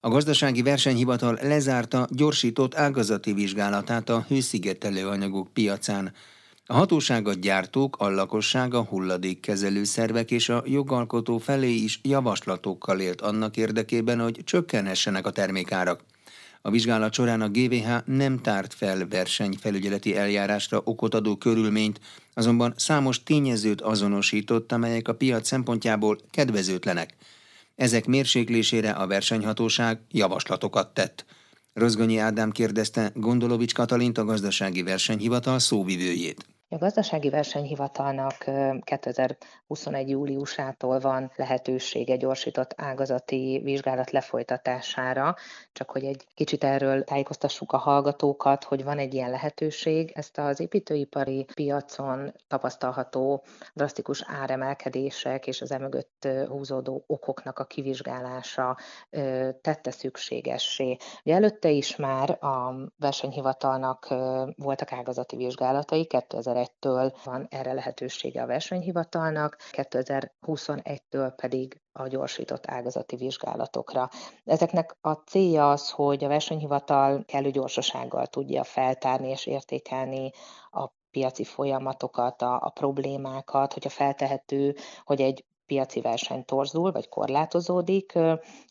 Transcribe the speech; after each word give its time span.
A 0.00 0.08
gazdasági 0.08 0.62
versenyhivatal 0.62 1.38
lezárta 1.42 2.06
gyorsított 2.10 2.74
ágazati 2.74 3.32
vizsgálatát 3.32 4.08
a 4.08 4.24
hőszigetelő 4.28 5.06
anyagok 5.06 5.52
piacán. 5.52 6.12
A 6.66 6.74
hatóság 6.74 7.28
a 7.28 7.32
gyártók, 7.32 7.96
a 7.98 8.10
lakosság, 8.10 8.74
a 8.74 8.82
hulladékkezelő 8.82 9.84
szervek 9.84 10.30
és 10.30 10.48
a 10.48 10.62
jogalkotó 10.66 11.38
felé 11.38 11.74
is 11.74 12.00
javaslatokkal 12.02 13.00
élt 13.00 13.20
annak 13.20 13.56
érdekében, 13.56 14.20
hogy 14.20 14.40
csökkenhessenek 14.44 15.26
a 15.26 15.30
termékárak. 15.30 16.00
A 16.62 16.70
vizsgálat 16.70 17.12
során 17.12 17.40
a 17.40 17.48
GVH 17.48 17.88
nem 18.04 18.38
tárt 18.38 18.74
fel 18.74 19.08
versenyfelügyeleti 19.08 20.16
eljárásra 20.16 20.80
okot 20.84 21.14
adó 21.14 21.36
körülményt, 21.36 22.00
azonban 22.34 22.74
számos 22.76 23.22
tényezőt 23.22 23.80
azonosított, 23.80 24.72
amelyek 24.72 25.08
a 25.08 25.14
piac 25.14 25.46
szempontjából 25.46 26.18
kedvezőtlenek. 26.30 27.14
Ezek 27.78 28.06
mérséklésére 28.06 28.90
a 28.90 29.06
versenyhatóság 29.06 30.00
javaslatokat 30.10 30.94
tett. 30.94 31.24
Rozgonyi 31.72 32.18
Ádám 32.18 32.50
kérdezte 32.50 33.12
Gondolovics 33.14 33.74
Katalint 33.74 34.18
a 34.18 34.24
gazdasági 34.24 34.82
versenyhivatal 34.82 35.58
szóvivőjét. 35.58 36.46
A 36.70 36.76
gazdasági 36.78 37.30
versenyhivatalnak 37.30 38.44
2021. 38.80 40.08
júliusától 40.08 40.98
van 40.98 41.30
lehetősége 41.36 42.16
gyorsított 42.16 42.74
ágazati 42.76 43.60
vizsgálat 43.64 44.10
lefolytatására, 44.10 45.36
csak 45.72 45.90
hogy 45.90 46.04
egy 46.04 46.26
kicsit 46.34 46.64
erről 46.64 47.04
tájékoztassuk 47.04 47.72
a 47.72 47.76
hallgatókat, 47.76 48.64
hogy 48.64 48.84
van 48.84 48.98
egy 48.98 49.14
ilyen 49.14 49.30
lehetőség. 49.30 50.12
Ezt 50.14 50.38
az 50.38 50.60
építőipari 50.60 51.46
piacon 51.54 52.32
tapasztalható 52.48 53.42
drasztikus 53.74 54.24
áremelkedések 54.26 55.46
és 55.46 55.60
az 55.60 55.72
emögött 55.72 56.28
húzódó 56.48 57.04
okoknak 57.06 57.58
a 57.58 57.64
kivizsgálása 57.64 58.76
tette 59.60 59.90
szükségessé. 59.90 60.96
Ugye 61.24 61.34
előtte 61.34 61.68
is 61.68 61.96
már 61.96 62.30
a 62.44 62.74
versenyhivatalnak 62.98 64.14
voltak 64.56 64.92
ágazati 64.92 65.36
vizsgálatai 65.36 66.04
2000 66.04 66.56
2021-től 66.58 67.14
van 67.24 67.46
erre 67.50 67.72
lehetősége 67.72 68.42
a 68.42 68.46
versenyhivatalnak, 68.46 69.56
2021-től 69.72 71.32
pedig 71.36 71.80
a 71.92 72.06
gyorsított 72.06 72.66
ágazati 72.66 73.16
vizsgálatokra. 73.16 74.08
Ezeknek 74.44 74.96
a 75.00 75.12
célja 75.12 75.70
az, 75.70 75.90
hogy 75.90 76.24
a 76.24 76.28
versenyhivatal 76.28 77.24
kellő 77.24 77.50
gyorsasággal 77.50 78.26
tudja 78.26 78.64
feltárni 78.64 79.28
és 79.28 79.46
értékelni 79.46 80.30
a 80.70 80.88
piaci 81.10 81.44
folyamatokat, 81.44 82.42
a, 82.42 82.60
a 82.62 82.70
problémákat, 82.70 83.72
hogyha 83.72 83.90
feltehető, 83.90 84.76
hogy 85.04 85.20
egy 85.20 85.44
piaci 85.68 86.00
verseny 86.00 86.44
torzul 86.44 86.92
vagy 86.92 87.08
korlátozódik, 87.08 88.18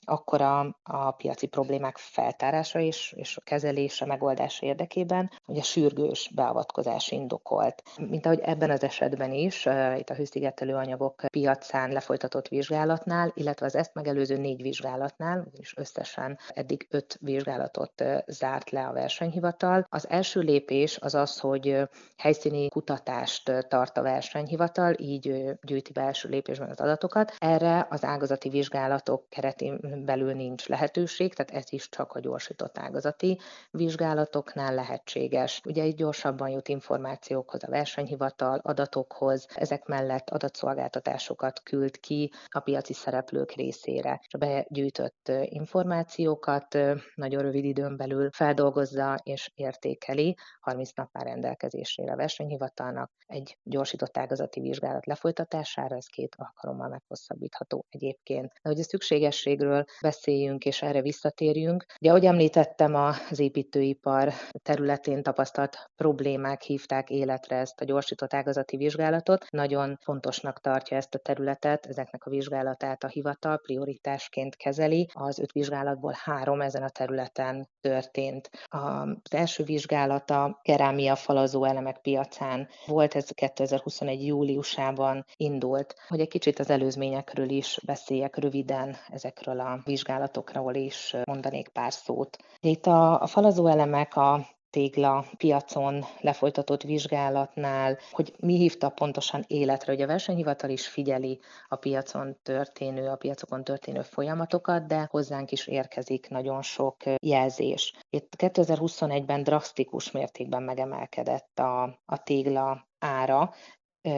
akkor 0.01 0.41
a, 0.41 0.75
a 0.83 1.11
piaci 1.11 1.47
problémák 1.47 1.97
feltárása 1.97 2.79
és, 2.79 3.13
és 3.17 3.37
a 3.37 3.41
kezelése, 3.41 4.05
megoldása 4.05 4.65
érdekében 4.65 5.31
ugye 5.45 5.61
sürgős 5.61 6.31
beavatkozás 6.35 7.11
indokolt. 7.11 7.83
Mint 7.97 8.25
ahogy 8.25 8.39
ebben 8.39 8.69
az 8.69 8.83
esetben 8.83 9.33
is, 9.33 9.67
itt 9.97 10.09
a 10.09 10.13
hőszigetelő 10.13 10.75
anyagok 10.75 11.25
piacán 11.31 11.91
lefolytatott 11.91 12.47
vizsgálatnál, 12.47 13.31
illetve 13.35 13.65
az 13.65 13.75
ezt 13.75 13.93
megelőző 13.93 14.37
négy 14.37 14.61
vizsgálatnál, 14.61 15.47
és 15.59 15.77
összesen 15.77 16.37
eddig 16.47 16.87
öt 16.89 17.17
vizsgálatot 17.21 18.03
zárt 18.27 18.69
le 18.69 18.87
a 18.87 18.93
versenyhivatal. 18.93 19.85
Az 19.89 20.09
első 20.09 20.39
lépés 20.39 20.97
az 20.97 21.15
az, 21.15 21.39
hogy 21.39 21.81
helyszíni 22.17 22.67
kutatást 22.67 23.65
tart 23.67 23.97
a 23.97 24.01
versenyhivatal, 24.01 24.93
így 24.99 25.55
gyűjti 25.61 25.91
be 25.91 26.01
első 26.01 26.29
lépésben 26.29 26.69
az 26.69 26.79
adatokat. 26.87 27.33
Erre 27.37 27.87
az 27.89 28.03
ágazati 28.03 28.49
vizsgálatok 28.49 29.29
keretén 29.29 29.79
belül 30.05 30.33
nincs 30.33 30.67
lehetőség, 30.67 31.33
tehát 31.33 31.63
ez 31.63 31.73
is 31.73 31.89
csak 31.89 32.13
a 32.13 32.19
gyorsított 32.19 32.77
ágazati 32.77 33.39
vizsgálatoknál 33.71 34.73
lehetséges. 34.73 35.61
Ugye 35.65 35.83
itt 35.83 35.95
gyorsabban 35.97 36.49
jut 36.49 36.67
információkhoz 36.67 37.63
a 37.63 37.69
versenyhivatal, 37.69 38.59
adatokhoz, 38.63 39.47
ezek 39.55 39.85
mellett 39.85 40.29
adatszolgáltatásokat 40.29 41.63
küld 41.63 41.99
ki 41.99 42.31
a 42.47 42.59
piaci 42.59 42.93
szereplők 42.93 43.51
részére. 43.51 44.21
És 44.25 44.33
a 44.33 44.37
begyűjtött 44.37 45.31
információkat 45.43 46.77
nagyon 47.15 47.41
rövid 47.41 47.65
időn 47.65 47.97
belül 47.97 48.29
feldolgozza 48.31 49.19
és 49.23 49.51
értékeli, 49.55 50.37
30 50.59 50.91
nap 50.91 51.09
már 51.11 51.25
rendelkezésére 51.25 52.11
a 52.11 52.15
versenyhivatalnak 52.15 53.11
egy 53.25 53.57
gyorsított 53.63 54.17
ágazati 54.17 54.59
vizsgálat 54.59 55.05
lefolytatására, 55.05 55.95
ez 55.95 56.05
két 56.05 56.35
alkalommal 56.77 56.89
meghosszabbítható 56.89 57.85
egyébként. 57.89 58.51
De 58.61 58.69
hogy 58.69 58.79
a 58.79 58.83
szükségességről 58.83 59.85
beszéljünk 60.01 60.65
és 60.65 60.81
erre 60.81 61.01
visszatérjünk. 61.01 61.85
Ugye, 62.01 62.09
ahogy 62.09 62.25
említettem, 62.25 62.95
az 62.95 63.39
építőipar 63.39 64.33
területén 64.63 65.23
tapasztalt 65.23 65.89
problémák 65.95 66.61
hívták 66.61 67.09
életre 67.09 67.55
ezt 67.55 67.81
a 67.81 67.85
gyorsított 67.85 68.33
ágazati 68.33 68.77
vizsgálatot. 68.77 69.45
Nagyon 69.49 69.97
fontosnak 70.03 70.59
tartja 70.59 70.97
ezt 70.97 71.15
a 71.15 71.19
területet, 71.19 71.85
ezeknek 71.85 72.25
a 72.25 72.29
vizsgálatát 72.29 73.03
a 73.03 73.07
hivatal 73.07 73.57
prioritásként 73.57 74.55
kezeli. 74.55 75.07
Az 75.13 75.39
öt 75.39 75.51
vizsgálatból 75.51 76.15
három 76.23 76.61
ezen 76.61 76.83
a 76.83 76.89
területen 76.89 77.69
történt. 77.81 78.49
Az 78.65 79.33
első 79.33 79.63
vizsgálata 79.63 80.59
kerámia 80.61 81.15
falazó 81.15 81.63
elemek 81.63 82.01
piacán 82.01 82.67
volt, 82.85 83.15
ez 83.15 83.29
2021. 83.29 84.25
júliusában 84.25 85.25
indult. 85.35 85.95
Hogy 86.07 86.19
egy 86.19 86.27
kicsit 86.27 86.59
az 86.59 86.66
előzményekről 86.69 87.49
is 87.49 87.79
beszéljek 87.85 88.37
röviden 88.37 88.95
ezekről 89.09 89.59
a 89.59 89.81
vizsgálatokról 89.85 90.75
is 90.75 91.15
mondanék 91.23 91.67
pár 91.67 91.93
szót. 91.93 92.37
Itt 92.59 92.85
a, 92.85 93.21
a 93.21 93.27
falazó 93.27 93.67
elemek 93.67 94.15
a 94.15 94.45
tégla 94.69 95.25
piacon 95.37 96.05
lefolytatott 96.21 96.81
vizsgálatnál, 96.81 97.97
hogy 98.11 98.33
mi 98.39 98.57
hívta 98.57 98.89
pontosan 98.89 99.43
életre, 99.47 99.91
hogy 99.91 100.01
a 100.01 100.07
versenyhivatal 100.07 100.69
is 100.69 100.87
figyeli 100.87 101.39
a 101.67 101.75
piacon 101.75 102.37
történő, 102.43 103.07
a 103.07 103.15
piacokon 103.15 103.63
történő 103.63 104.01
folyamatokat, 104.01 104.87
de 104.87 105.07
hozzánk 105.11 105.51
is 105.51 105.67
érkezik 105.67 106.29
nagyon 106.29 106.61
sok 106.61 106.95
jelzés. 107.21 107.93
Itt 108.09 108.33
2021-ben 108.37 109.43
drasztikus 109.43 110.11
mértékben 110.11 110.63
megemelkedett 110.63 111.59
a, 111.59 111.83
a 112.05 112.23
tégla 112.23 112.87
ára, 112.99 113.53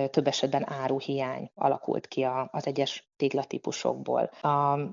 több 0.10 0.28
esetben 0.28 0.72
áruhiány 0.72 1.52
alakult 1.56 2.08
ki 2.08 2.28
az 2.52 2.68
egyes 2.68 3.08
téglatípusokból. 3.18 4.30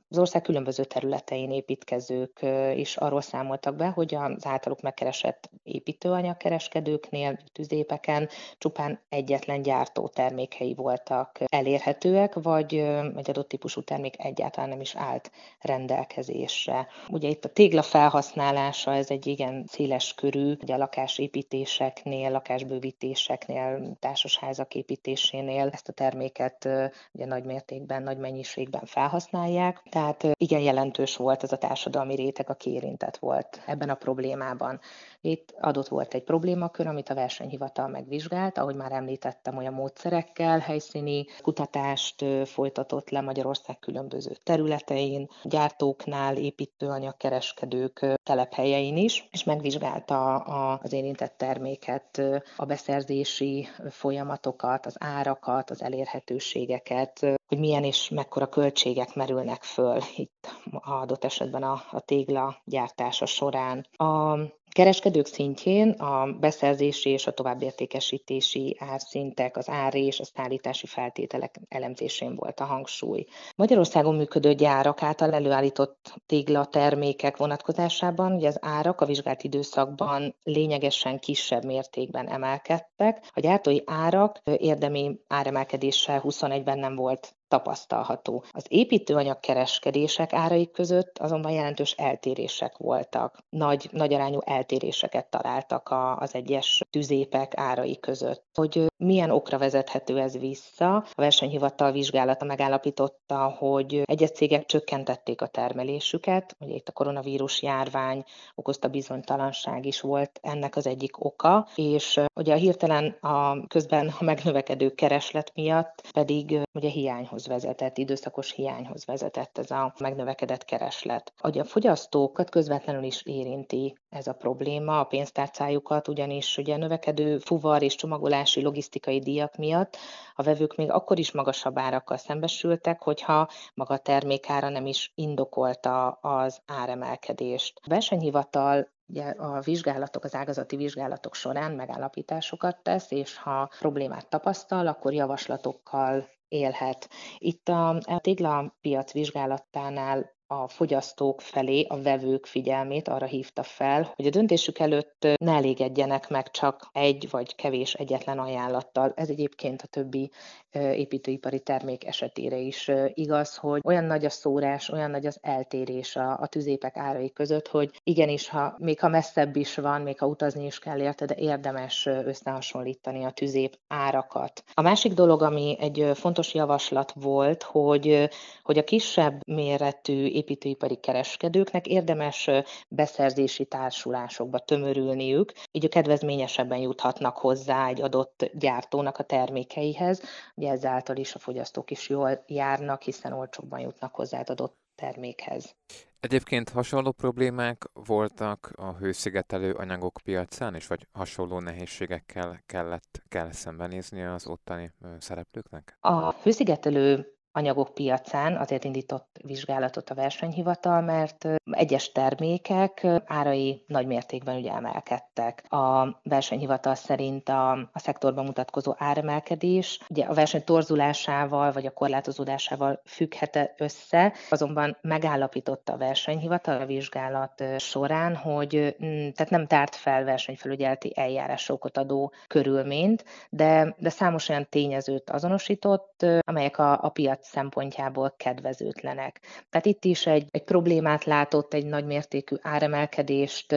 Az 0.09 0.19
ország 0.19 0.43
különböző 0.43 0.85
területein 0.85 1.51
építkezők 1.51 2.47
is 2.75 2.97
arról 2.97 3.21
számoltak 3.21 3.77
be, 3.77 3.89
hogy 3.89 4.15
az 4.15 4.47
általuk 4.47 4.81
megkeresett 4.81 5.51
építőanyagkereskedőknél, 5.63 7.39
tüzépeken 7.53 8.29
csupán 8.59 9.01
egyetlen 9.09 9.63
gyártó 9.63 10.09
termékei 10.09 10.75
voltak 10.75 11.39
elérhetőek, 11.47 12.35
vagy 12.35 12.75
egy 13.17 13.31
adott 13.31 13.49
típusú 13.49 13.83
termék 13.83 14.25
egyáltalán 14.25 14.69
nem 14.69 14.81
is 14.81 14.95
állt 14.95 15.31
rendelkezésre. 15.61 16.87
Ugye 17.09 17.29
itt 17.29 17.45
a 17.45 17.53
tégla 17.53 17.83
felhasználása, 17.83 18.95
ez 18.95 19.11
egy 19.11 19.27
igen 19.27 19.65
széles 19.69 20.15
körű, 20.15 20.53
ugye 20.63 20.75
a 20.75 20.79
lakásépítéseknél, 20.79 22.31
lakásbővítéseknél, 22.31 23.97
társasházak 23.99 24.75
építésénél 24.87 25.69
ezt 25.73 25.89
a 25.89 25.93
terméket 25.93 26.69
ugye 27.13 27.27
nagy 27.27 27.45
mértékben, 27.45 28.03
nagy 28.03 28.19
mennyiségben 28.19 28.85
felhasználják, 28.85 29.83
tehát 29.91 30.27
igen 30.39 30.61
jelentős 30.61 31.17
volt 31.17 31.43
ez 31.43 31.53
a 31.53 31.59
társadalmi 31.59 32.15
réteg, 32.15 32.51
aki 32.51 32.71
érintett 32.71 33.17
volt 33.17 33.63
ebben 33.67 33.89
a 33.89 33.95
problémában. 33.95 34.81
Itt 35.21 35.55
adott 35.61 35.89
volt 35.89 36.15
egy 36.15 36.23
problémakör, 36.23 36.87
amit 36.87 37.09
a 37.09 37.15
versenyhivatal 37.15 37.89
megvizsgált, 37.89 38.59
ahogy 38.59 38.75
már 38.75 38.93
említettem, 38.93 39.57
olyan 39.57 39.73
módszerekkel, 39.73 40.59
helyszíni 40.59 41.25
kutatást 41.41 42.25
folytatott 42.45 43.11
le 43.11 43.21
Magyarország 43.21 43.79
különböző 43.79 44.33
területein, 44.43 45.29
gyártóknál, 45.43 46.37
építőanyagkereskedők 46.37 48.07
telephelyein 48.23 48.97
is, 48.97 49.29
és 49.31 49.45
megvizsgálta 49.45 50.35
az 50.37 50.93
érintett 50.93 51.35
terméket, 51.37 52.23
a 52.57 52.65
beszerzési 52.65 53.69
folyamatokat, 53.91 54.66
az 54.67 54.97
árakat, 54.99 55.71
az 55.71 55.83
elérhetőségeket, 55.83 57.19
hogy 57.47 57.59
milyen 57.59 57.85
és 57.85 58.09
mekkora 58.09 58.47
költségek 58.49 59.15
merülnek 59.15 59.63
föl 59.63 59.99
itt 60.17 60.55
adott 60.73 61.25
esetben 61.25 61.63
a, 61.63 61.83
a 61.91 62.01
tégla 62.01 62.57
gyártása 62.65 63.27
során. 63.27 63.87
A 63.97 64.39
kereskedők 64.77 65.27
szintjén 65.27 65.91
a 65.91 66.33
beszerzési 66.41 67.11
és 67.11 67.27
a 67.27 67.31
továbbértékesítési 67.31 68.77
árszintek, 68.79 69.57
az 69.57 69.69
ár 69.69 69.95
és 69.95 70.21
a 70.21 70.25
szállítási 70.25 70.87
feltételek 70.87 71.61
elemzésén 71.69 72.35
volt 72.35 72.61
a 72.61 72.65
hangsúly. 72.65 73.27
Magyarországon 73.55 74.15
működő 74.15 74.55
gyárak 74.55 75.03
által 75.03 75.33
előállított 75.33 76.15
téglatermékek 76.27 77.37
vonatkozásában 77.37 78.33
ugye 78.33 78.49
az 78.49 78.59
árak 78.61 79.01
a 79.01 79.07
vizsgált 79.07 79.43
időszakban 79.43 80.35
lényegesen 80.43 81.19
kisebb 81.19 81.65
mértékben 81.65 82.29
emelkedtek. 82.29 83.31
A 83.35 83.41
gyártói 83.41 83.79
árak 83.85 84.41
érdemi 84.45 85.21
áremelkedéssel 85.29 86.23
21-ben 86.25 86.79
nem 86.79 86.95
volt 86.95 87.37
tapasztalható. 87.49 88.45
Az 88.51 88.65
építőanyag 88.69 89.41
kereskedések 89.41 90.33
árai 90.33 90.71
között 90.71 91.19
azonban 91.19 91.53
jelentős 91.53 91.93
eltérések 91.93 92.77
voltak. 92.77 93.39
Nagy, 93.49 93.89
nagy 93.93 94.15
arányú 94.15 94.39
eltéréseket 94.45 95.27
találtak 95.27 95.95
az 96.19 96.35
egyes 96.35 96.83
tüzépek 96.91 97.53
árai 97.57 97.99
között. 98.01 98.45
Hogy 98.55 98.87
milyen 98.97 99.31
okra 99.31 99.59
vezethető 99.59 100.19
ez 100.19 100.39
vissza? 100.39 100.97
A 100.97 101.05
versenyhivatal 101.15 101.93
vizsgálata 101.93 102.45
megállapította, 102.45 103.55
hogy 103.59 104.03
egyes 104.05 104.31
cégek 104.31 104.67
csökkentették 104.67 105.41
a 105.41 105.47
termelésüket, 105.47 106.57
ugye 106.61 106.75
itt 106.75 106.89
a 106.89 106.93
koronavírus 106.93 107.63
járvány 107.63 108.25
okozta 108.55 108.89
bizonytalanság 108.89 109.87
is 109.87 110.01
volt 110.01 110.39
ennek 110.43 110.77
az 110.77 110.87
egyik 110.87 111.25
oka, 111.25 111.69
és 111.75 112.21
ugye 112.35 112.53
a 112.53 112.57
hirtelen 112.57 113.17
a 113.21 113.67
közben 113.67 114.13
a 114.19 114.25
megnövekedő 114.25 114.95
kereslet 114.95 115.53
miatt 115.55 116.09
pedig 116.13 116.61
ugye 116.73 116.89
hiányhoz 116.89 117.36
vezetett, 117.45 117.99
időszakos 117.99 118.53
hiányhoz 118.53 119.05
vezetett 119.05 119.59
ez 119.59 119.71
a 119.71 119.95
megnövekedett 119.99 120.65
kereslet. 120.65 121.33
Ugye 121.43 121.61
a 121.61 121.65
fogyasztókat 121.65 122.51
közvetlenül 122.51 123.03
is 123.03 123.23
érinti 123.25 123.99
ez 124.09 124.27
a 124.27 124.33
probléma, 124.33 125.01
a 125.01 125.05
pénztárcájukat, 125.05 126.09
ugyanis 126.09 126.57
ugye 126.57 126.77
növekedő 126.77 127.39
fuvar 127.39 127.83
és 127.83 127.95
csomagolási 127.95 128.63
logisztikai 128.63 129.19
díjak 129.19 129.57
miatt 129.57 129.97
a 130.39 130.43
vevők 130.43 130.77
még 130.77 130.91
akkor 130.91 131.19
is 131.19 131.33
magasabb 131.33 131.79
árakkal 131.79 132.17
szembesültek, 132.17 133.03
hogyha 133.03 133.49
maga 133.75 133.95
a 133.95 133.99
termékára 133.99 134.69
nem 134.69 134.87
is 134.87 135.13
indokolta 135.15 136.09
az 136.09 136.61
áremelkedést. 136.67 137.81
A 137.83 137.89
versenyhivatal 137.89 138.95
Ugye 139.09 139.25
a 139.25 139.61
vizsgálatok, 139.61 140.25
az 140.25 140.35
ágazati 140.35 140.77
vizsgálatok 140.77 141.35
során 141.35 141.73
megállapításokat 141.73 142.83
tesz, 142.83 143.11
és 143.11 143.37
ha 143.37 143.71
problémát 143.79 144.29
tapasztal, 144.29 144.87
akkor 144.87 145.13
javaslatokkal 145.13 146.29
élhet. 146.49 147.09
Itt 147.39 147.69
a, 147.69 147.89
a 147.89 148.21
téglapiac 148.21 149.13
vizsgálatánál 149.13 150.36
a 150.47 150.69
fogyasztók 150.69 151.41
felé 151.41 151.87
a 151.89 152.03
vevők 152.03 152.47
figyelmét 152.47 153.09
arra 153.09 153.27
hívta 153.27 153.63
fel, 153.63 154.13
hogy 154.15 154.27
a 154.27 154.31
döntésük 154.31 154.79
előtt 154.79 155.27
ne 155.39 155.53
elégedjenek 155.53 156.29
meg 156.29 156.51
csak 156.51 156.89
egy 156.93 157.31
vagy 157.31 157.55
kevés 157.55 157.95
egyetlen 157.95 158.39
ajánlattal. 158.39 159.13
Ez 159.17 159.29
egyébként 159.29 159.83
a 159.83 159.87
többi 159.87 160.31
építőipari 160.73 161.61
termék 161.61 162.07
esetére 162.07 162.57
is 162.57 162.91
igaz, 163.15 163.57
hogy 163.57 163.81
olyan 163.85 164.05
nagy 164.05 164.25
a 164.25 164.31
szórás, 164.31 164.89
olyan 164.89 165.11
nagy 165.11 165.27
az 165.27 165.39
eltérés 165.43 166.17
a, 166.17 166.39
a 166.41 166.47
tüzépek 166.47 166.97
árai 166.97 167.33
között, 167.33 167.69
hogy 167.69 168.01
igenis, 168.05 168.49
ha, 168.49 168.75
még 168.79 169.01
ha 169.01 169.09
messzebb 169.09 169.57
is 169.57 169.75
van, 169.75 170.01
még 170.01 170.19
ha 170.19 170.27
utazni 170.27 170.65
is 170.65 170.79
kell 170.79 171.01
érte, 171.01 171.25
de 171.25 171.35
érdemes 171.35 172.07
összehasonlítani 172.07 173.25
a 173.25 173.31
tüzép 173.31 173.79
árakat. 173.89 174.63
A 174.75 174.83
másik 174.83 175.13
dolog, 175.13 175.43
ami 175.43 175.77
egy 175.81 176.11
fontos 176.15 176.55
javaslat 176.55 177.13
volt, 177.13 177.63
hogy, 177.63 178.29
hogy 178.63 178.79
a 178.79 178.85
kisebb 178.85 179.41
méretű 179.47 180.35
építőipari 180.37 180.97
kereskedőknek 180.97 181.87
érdemes 181.87 182.51
beszerzési 182.89 183.65
társulásokba 183.65 184.59
tömörülniük, 184.59 185.53
így 185.73 185.85
a 185.85 185.89
kedvezményesebben 185.89 186.79
juthatnak 186.79 187.37
hozzá 187.37 187.89
egy 187.89 188.03
adott 188.03 188.51
gyártónak 188.55 189.19
a 189.19 189.23
termékeihez. 189.23 190.23
Ugye 190.55 190.71
ezáltal 190.71 191.17
is 191.17 191.35
a 191.35 191.39
fogyasztók 191.39 191.91
is 191.91 192.09
jól 192.09 192.45
járnak, 192.47 193.03
hiszen 193.03 193.33
olcsóbban 193.33 193.81
jutnak 193.81 194.15
hozzá 194.15 194.39
egy 194.39 194.51
adott 194.51 194.77
termékhez. 194.95 195.75
Egyébként 196.21 196.69
hasonló 196.69 197.13
problémák 197.13 197.91
voltak 197.93 198.73
a 198.77 198.93
hőszigetelő 198.93 199.73
anyagok 199.73 200.19
piacán, 200.25 200.75
és 200.75 200.87
vagy 200.87 201.07
hasonló 201.13 201.61
nehézségekkel 201.61 202.63
kellett 202.67 203.23
kell 203.29 203.53
szembenézni 203.53 204.23
az 204.23 204.47
ottani 204.47 204.93
szereplőknek? 205.19 205.97
A 206.01 206.33
hőszigetelő 206.33 207.36
anyagok 207.57 207.95
piacán 207.95 208.57
azért 208.57 208.85
indított 208.85 209.39
vizsgálatot 209.45 210.11
a 210.11 210.15
versenyhivatal, 210.15 211.01
mert 211.01 211.49
egyes 211.71 212.13
termékek 212.13 213.07
árai 213.27 213.85
nagy 213.87 214.07
mértékben 214.07 214.57
ugye 214.57 214.73
emelkedtek. 214.73 215.65
A 215.73 216.19
versenyhivatal 216.23 216.95
szerint 216.95 217.49
a, 217.49 217.71
a 217.73 217.99
szektorban 217.99 218.45
mutatkozó 218.45 218.95
áremelkedés 218.99 220.01
ugye 220.09 220.25
a 220.25 220.35
verseny 220.35 220.65
torzulásával 220.65 221.73
vagy 221.73 221.87
a 221.87 221.91
korlátozódásával 221.91 223.01
függhet 223.05 223.75
össze, 223.77 224.33
azonban 224.51 224.97
megállapította 225.01 225.93
a 225.93 225.97
versenyhivatal 225.97 226.81
a 226.81 226.87
vizsgálat 226.87 227.65
során, 227.79 228.37
hogy 228.37 228.97
tehát 229.35 229.51
nem 229.51 229.67
tárt 229.67 229.95
fel 229.95 230.25
versenyfelügyeleti 230.25 231.13
eljárásokat 231.15 231.97
adó 231.97 232.33
körülményt, 232.47 233.25
de, 233.51 233.95
de 233.99 234.09
számos 234.09 234.49
olyan 234.49 234.67
tényezőt 234.71 235.31
azonosított, 235.31 236.27
amelyek 236.41 236.79
a, 236.79 237.05
a 237.05 237.09
piac 237.09 237.46
szempontjából 237.47 238.35
kedvezőtlenek. 238.37 239.41
Tehát 239.71 239.87
itt 239.87 240.05
is 240.05 240.27
egy, 240.27 240.49
egy 240.51 240.65
problémát 240.65 241.25
látott, 241.25 241.75
egy 241.75 241.87
nagy 241.87 242.07
mértékű 242.07 242.57
áremelkedést 242.63 243.73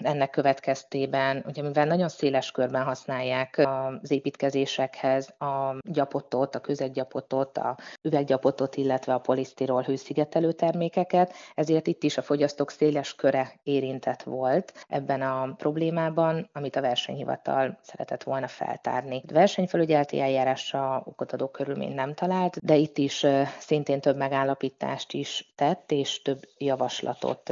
ennek 0.00 0.30
következtében, 0.30 1.44
ugye 1.46 1.62
mivel 1.62 1.86
nagyon 1.86 2.08
széles 2.08 2.50
körben 2.50 2.82
használják 2.82 3.58
az 4.02 4.10
építkezésekhez 4.10 5.34
a 5.38 5.76
gyapotot, 5.90 6.54
a 6.54 6.60
közegyapotot, 6.60 7.58
a 7.58 7.76
üveggyapotot, 8.02 8.76
illetve 8.76 9.14
a 9.14 9.18
polisztirol 9.18 9.82
hőszigetelő 9.82 10.52
termékeket, 10.52 11.32
ezért 11.54 11.86
itt 11.86 12.02
is 12.02 12.16
a 12.18 12.22
fogyasztók 12.22 12.70
széles 12.70 13.14
köre 13.14 13.52
érintett 13.62 14.22
volt 14.22 14.72
ebben 14.88 15.22
a 15.22 15.54
problémában, 15.56 16.50
amit 16.52 16.76
a 16.76 16.80
versenyhivatal 16.80 17.78
szeretett 17.82 18.22
volna 18.22 18.46
feltárni. 18.46 19.22
A 19.28 19.32
versenyfelügyeleti 19.32 20.20
eljárásra 20.20 21.02
okot 21.04 21.32
adó 21.32 21.48
körülmény 21.48 21.94
nem 21.94 22.14
talált, 22.14 22.64
de 22.64 22.76
itt 22.76 22.98
is 22.98 23.07
is 23.08 23.26
szintén 23.58 24.00
több 24.00 24.16
megállapítást 24.16 25.12
is 25.12 25.52
tett, 25.56 25.92
és 25.92 26.22
több 26.22 26.40
javaslatot 26.58 27.42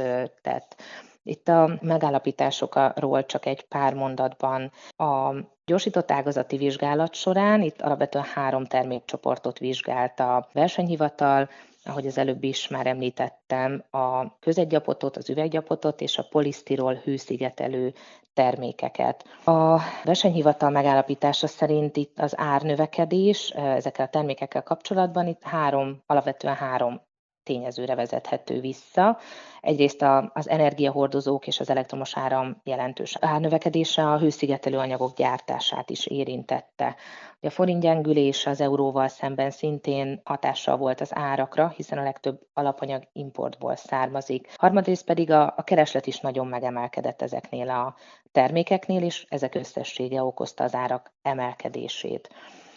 tett. 0.41 0.75
Itt 1.23 1.47
a 1.47 1.77
megállapításokról 1.81 3.25
csak 3.25 3.45
egy 3.45 3.67
pár 3.67 3.93
mondatban 3.93 4.71
a 4.97 5.33
gyorsított 5.65 6.11
ágazati 6.11 6.57
vizsgálat 6.57 7.13
során 7.13 7.61
itt 7.61 7.81
alapvetően 7.81 8.25
három 8.33 8.65
termékcsoportot 8.65 9.59
vizsgált 9.59 10.19
a 10.19 10.49
versenyhivatal, 10.53 11.49
ahogy 11.87 12.07
az 12.07 12.17
előbb 12.17 12.43
is 12.43 12.67
már 12.67 12.87
említettem, 12.87 13.83
a 13.91 14.39
közegyapotot, 14.39 15.17
az 15.17 15.29
üveggyapotot 15.29 16.01
és 16.01 16.17
a 16.17 16.27
polisztirol 16.29 16.93
hőszigetelő 16.93 17.93
termékeket. 18.33 19.25
A 19.45 19.81
versenyhivatal 20.03 20.69
megállapítása 20.69 21.47
szerint 21.47 21.97
itt 21.97 22.19
az 22.19 22.33
árnövekedés 22.37 23.49
ezekkel 23.49 24.05
a 24.05 24.09
termékekkel 24.09 24.63
kapcsolatban 24.63 25.27
itt 25.27 25.43
három, 25.43 26.01
alapvetően 26.05 26.55
három 26.55 27.01
tényezőre 27.47 27.95
vezethető 27.95 28.59
vissza. 28.59 29.17
Egyrészt 29.61 30.05
az 30.33 30.49
energiahordozók 30.49 31.47
és 31.47 31.59
az 31.59 31.69
elektromos 31.69 32.17
áram 32.17 32.61
jelentős 32.63 33.17
árnövekedése 33.19 34.03
a 34.03 34.17
hőszigetelő 34.17 34.77
anyagok 34.77 35.15
gyártását 35.15 35.89
is 35.89 36.05
érintette. 36.05 36.95
A 37.41 37.49
forint 37.49 37.81
gyengülés 37.81 38.45
az 38.45 38.61
euróval 38.61 39.07
szemben 39.07 39.51
szintén 39.51 40.21
hatással 40.23 40.77
volt 40.77 41.01
az 41.01 41.15
árakra, 41.15 41.73
hiszen 41.75 41.97
a 41.97 42.03
legtöbb 42.03 42.39
alapanyag 42.53 43.03
importból 43.13 43.75
származik. 43.75 44.53
Harmadrészt 44.55 45.05
pedig 45.05 45.31
a, 45.31 45.53
a 45.57 45.63
kereslet 45.63 46.07
is 46.07 46.19
nagyon 46.19 46.47
megemelkedett 46.47 47.21
ezeknél 47.21 47.69
a 47.69 47.95
termékeknél, 48.31 49.03
és 49.03 49.25
ezek 49.29 49.55
összessége 49.55 50.23
okozta 50.23 50.63
az 50.63 50.75
árak 50.75 51.11
emelkedését. 51.21 52.29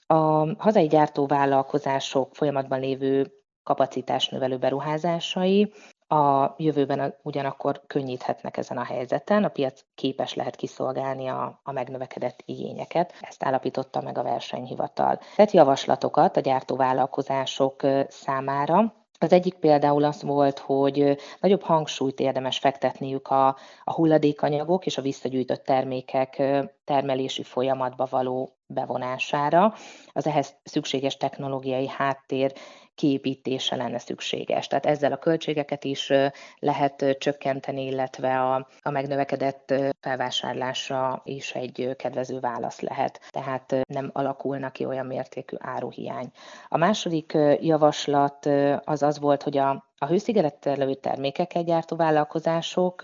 A 0.07 0.47
hazai 0.63 0.87
gyártóvállalkozások 0.87 2.35
folyamatban 2.35 2.81
lévő 2.81 3.40
kapacitásnövelő 3.63 4.59
beruházásai 4.59 5.73
a 6.09 6.55
jövőben 6.57 7.15
ugyanakkor 7.23 7.83
könnyíthetnek 7.87 8.57
ezen 8.57 8.79
a 8.79 8.85
helyzeten, 8.85 9.45
a 9.45 9.49
piac 9.49 9.81
képes 9.95 10.35
lehet 10.35 10.57
kiszolgálni 10.57 11.27
a, 11.29 11.61
a 11.63 11.73
megnövekedett 11.73 12.43
igényeket, 12.45 13.15
ezt 13.21 13.45
állapította 13.45 14.01
meg 14.01 14.19
a 14.19 14.23
versenyhivatal. 14.23 15.19
Tehát 15.37 15.51
javaslatokat 15.53 16.37
a 16.37 16.41
gyártóvállalkozások 16.41 17.81
számára, 18.09 18.95
az 19.23 19.33
egyik 19.33 19.55
például 19.55 20.05
az 20.05 20.23
volt, 20.23 20.59
hogy 20.59 21.19
nagyobb 21.41 21.63
hangsúlyt 21.63 22.21
érdemes 22.21 22.59
fektetniük 22.59 23.29
a, 23.29 23.57
a 23.85 23.93
hulladékanyagok 23.93 24.87
és 24.87 24.99
a 24.99 25.03
visszagyűjtött 25.03 25.65
termékek 25.65 26.43
termelési 26.85 27.43
folyamatba 27.43 28.07
való 28.11 28.57
bevonására. 28.67 29.75
Az 30.13 30.27
ehhez 30.27 30.55
szükséges 30.65 31.17
technológiai 31.17 31.89
háttér 31.89 32.53
kiépítése 32.95 33.77
lenne 33.77 33.99
szükséges. 33.99 34.67
Tehát 34.67 34.87
ezzel 34.87 35.13
a 35.13 35.19
költségeket 35.19 35.85
is 35.85 36.13
lehet 36.59 37.17
csökkenteni, 37.19 37.85
illetve 37.85 38.41
a, 38.41 38.69
a 38.83 38.91
megnövekedett 38.91 39.75
felvásárlásra 40.01 41.21
is 41.25 41.55
egy 41.55 41.95
kedvező 41.97 42.41
válasz 42.41 42.81
lehet. 42.81 43.21
Tehát 43.31 43.77
nem 43.89 44.11
alakulna 44.13 44.71
ki 44.71 44.85
olyan 44.85 45.07
mértékű 45.07 45.57
áruhiány. 45.59 46.31
A 46.69 46.77
második 46.77 47.33
javaslat 47.61 48.47
az 48.85 49.03
az 49.03 49.19
volt, 49.19 49.43
hogy 49.43 49.59
a, 49.59 49.85
a 49.99 50.07
hőszigetelő 50.07 50.95
termékeket 50.95 51.65
gyártó 51.65 51.97
vállalkozások 51.97 53.03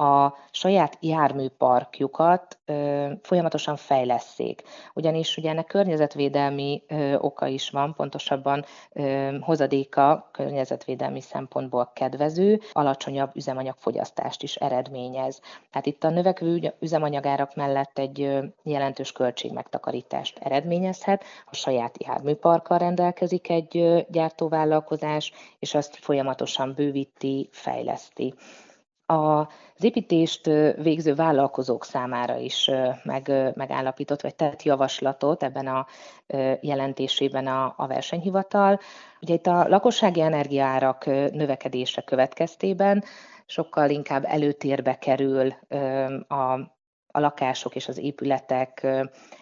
a 0.00 0.36
saját 0.50 0.96
járműparkjukat 1.00 2.58
folyamatosan 3.22 3.76
fejleszék. 3.76 4.62
Ugyanis 4.94 5.36
ugye 5.36 5.50
ennek 5.50 5.66
környezetvédelmi 5.66 6.82
oka 7.18 7.46
is 7.46 7.70
van, 7.70 7.94
pontosabban 7.94 8.64
hozadéka 9.40 10.28
környezetvédelmi 10.32 11.20
szempontból 11.20 11.90
kedvező, 11.94 12.60
alacsonyabb 12.72 13.30
üzemanyagfogyasztást 13.36 14.42
is 14.42 14.56
eredményez. 14.56 15.40
Tehát 15.70 15.86
itt 15.86 16.04
a 16.04 16.10
növekvő 16.10 16.74
üzemanyagárak 16.78 17.54
mellett 17.54 17.98
egy 17.98 18.38
jelentős 18.62 19.12
költségmegtakarítást 19.12 20.38
eredményezhet, 20.38 21.24
a 21.46 21.54
saját 21.54 22.02
járműparkkal 22.04 22.78
rendelkezik 22.78 23.50
egy 23.50 24.04
gyártóvállalkozás, 24.08 25.32
és 25.58 25.74
azt 25.74 25.96
folyamatosan 25.96 26.72
bővíti, 26.76 27.48
fejleszti 27.52 28.34
az 29.10 29.84
építést 29.84 30.46
végző 30.82 31.14
vállalkozók 31.14 31.84
számára 31.84 32.36
is 32.36 32.70
meg, 33.02 33.52
megállapított, 33.54 34.20
vagy 34.20 34.34
tett 34.34 34.62
javaslatot 34.62 35.42
ebben 35.42 35.66
a 35.66 35.86
jelentésében 36.60 37.46
a, 37.46 37.74
a 37.76 37.86
versenyhivatal. 37.86 38.80
Ugye 39.20 39.34
itt 39.34 39.46
a 39.46 39.68
lakossági 39.68 40.20
energiaárak 40.20 41.06
növekedése 41.32 42.02
következtében 42.02 43.04
sokkal 43.46 43.90
inkább 43.90 44.24
előtérbe 44.24 44.98
kerül 44.98 45.54
a, 46.28 46.52
a 47.06 47.20
lakások 47.20 47.74
és 47.74 47.88
az 47.88 47.98
épületek 47.98 48.86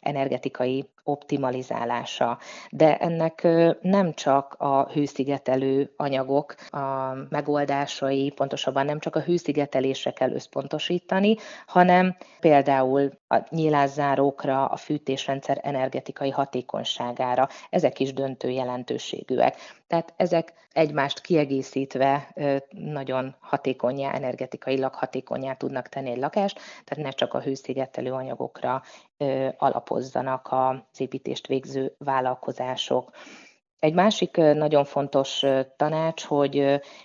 energetikai 0.00 0.90
optimalizálása. 1.08 2.38
De 2.70 2.96
ennek 2.96 3.46
nem 3.80 4.14
csak 4.14 4.54
a 4.58 4.88
hőszigetelő 4.90 5.92
anyagok 5.96 6.54
a 6.70 7.12
megoldásai, 7.28 8.30
pontosabban 8.30 8.84
nem 8.84 8.98
csak 8.98 9.16
a 9.16 9.20
hőszigetelésre 9.20 10.10
kell 10.10 10.32
összpontosítani, 10.32 11.36
hanem 11.66 12.16
például 12.40 13.10
a 13.28 13.36
nyílászárókra, 13.50 14.64
a 14.64 14.76
fűtésrendszer 14.76 15.60
energetikai 15.62 16.30
hatékonyságára. 16.30 17.48
Ezek 17.70 18.00
is 18.00 18.12
döntő 18.12 18.50
jelentőségűek. 18.50 19.56
Tehát 19.86 20.14
ezek 20.16 20.52
egymást 20.72 21.20
kiegészítve 21.20 22.34
nagyon 22.70 23.36
hatékonyá, 23.40 24.12
energetikailag 24.12 24.94
hatékonyá 24.94 25.54
tudnak 25.54 25.88
tenni 25.88 26.10
egy 26.10 26.18
lakást, 26.18 26.60
tehát 26.84 27.04
ne 27.04 27.10
csak 27.10 27.34
a 27.34 27.40
hőszigetelő 27.40 28.12
anyagokra 28.12 28.82
alapozzanak 29.56 30.48
az 30.50 31.00
építést 31.00 31.46
végző 31.46 31.94
vállalkozások. 31.98 33.10
Egy 33.78 33.94
másik 33.94 34.36
nagyon 34.36 34.84
fontos 34.84 35.44
tanács, 35.76 36.24
hogy, 36.24 36.54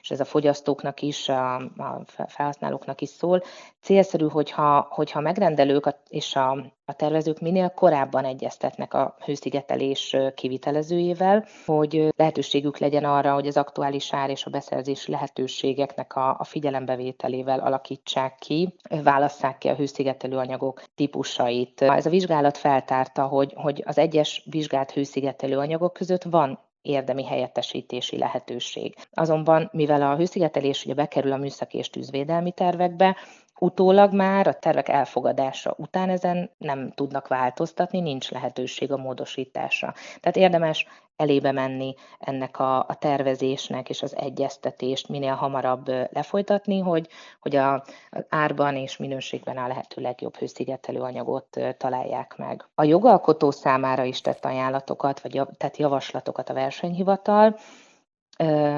és 0.01 0.12
ez 0.12 0.20
a 0.20 0.25
fogyasztóknak 0.25 1.01
is, 1.01 1.30
a, 1.30 1.56
a 1.56 2.01
felhasználóknak 2.27 3.01
is 3.01 3.10
szól, 3.10 3.44
célszerű, 3.82 4.27
hogyha, 4.27 4.88
hogyha 4.89 5.20
megrendelők 5.20 5.96
és 6.10 6.36
a, 6.36 6.74
a 6.86 6.94
tervezők 6.94 7.39
minél 7.39 7.70
korábban 7.70 8.25
egyeztetnek 8.25 8.94
a 8.94 9.15
hőszigetelés 9.25 10.15
kivitelezőjével, 10.36 11.46
hogy 11.65 12.13
lehetőségük 12.15 12.77
legyen 12.77 13.03
arra, 13.03 13.34
hogy 13.34 13.48
az 13.48 13.58
aktuális 13.58 14.13
ár 14.13 14.30
és 14.30 14.46
a 14.46 14.50
beszerzési 14.50 15.12
lehetőségeknek 15.12 16.15
a, 16.15 16.36
a 16.39 16.44
figyelembevételével 16.44 17.60
alakítsák 17.60 18.36
ki, 18.39 18.75
válasszák 19.03 19.58
ki 19.58 19.68
a 19.68 19.75
hőszigetelő 19.75 20.38
anyagok 20.38 20.84
típusait. 20.96 21.82
Ez 21.82 22.06
a 22.06 22.10
vizsgálat 22.10 22.58
feltárta, 22.58 23.24
hogy, 23.24 23.53
hogy 23.56 23.84
az 23.86 23.98
egyes 23.98 24.48
vizsgált 24.50 24.92
hőszigetelő 24.92 25.58
anyagok 25.58 25.94
között 25.94 26.24
van 26.24 26.60
érdemi 26.84 27.25
helyettesítési 27.25 28.18
lehetőség. 28.18 28.96
Azonban, 29.12 29.70
mivel 29.72 30.02
a 30.02 30.16
hőszigetelés 30.16 30.86
ugye 30.86 30.94
bekerül 30.94 31.32
a 31.32 31.38
műszaki 31.38 31.78
és 31.78 31.90
tűzvédelmi 31.90 32.52
tervekbe, 32.52 33.18
Utólag 33.60 34.14
már 34.14 34.48
a 34.48 34.54
tervek 34.54 34.90
elfogadása 34.90 35.74
után 35.78 36.10
ezen 36.10 36.52
nem 36.58 36.92
tudnak 36.92 37.28
változtatni, 37.28 38.00
nincs 38.00 38.32
lehetőség 38.32 38.92
a 38.92 38.98
módosításra. 38.98 39.94
Tehát 40.20 40.38
érdemes 40.38 40.88
elébe 41.16 41.52
menni 41.52 41.96
ennek 42.20 42.60
a, 42.60 42.80
a 42.80 42.96
tervezésnek 43.00 43.90
és 43.90 44.02
az 44.02 44.16
egyeztetést 44.16 45.10
minél 45.10 45.34
hamarabb 45.34 45.88
lefolytatni, 46.12 46.80
hogy, 46.80 47.08
hogy 47.40 47.56
a, 47.56 47.74
az 48.10 48.26
árban 48.30 48.76
és 48.76 48.98
minőségben 48.98 49.58
a 49.58 49.68
lehető 49.68 50.02
legjobb 50.02 50.36
hőszigetelő 50.36 51.00
anyagot 51.00 51.60
találják 51.78 52.36
meg. 52.38 52.66
A 52.76 52.84
jogalkotó 52.84 53.52
számára 53.52 54.04
is 54.04 54.22
tett 54.22 54.46
ajánlatokat, 54.46 55.22
vagy 55.22 55.42
tett 55.58 55.78
javaslatokat 55.78 56.50
a 56.50 56.54
versenyhivatal, 56.54 57.58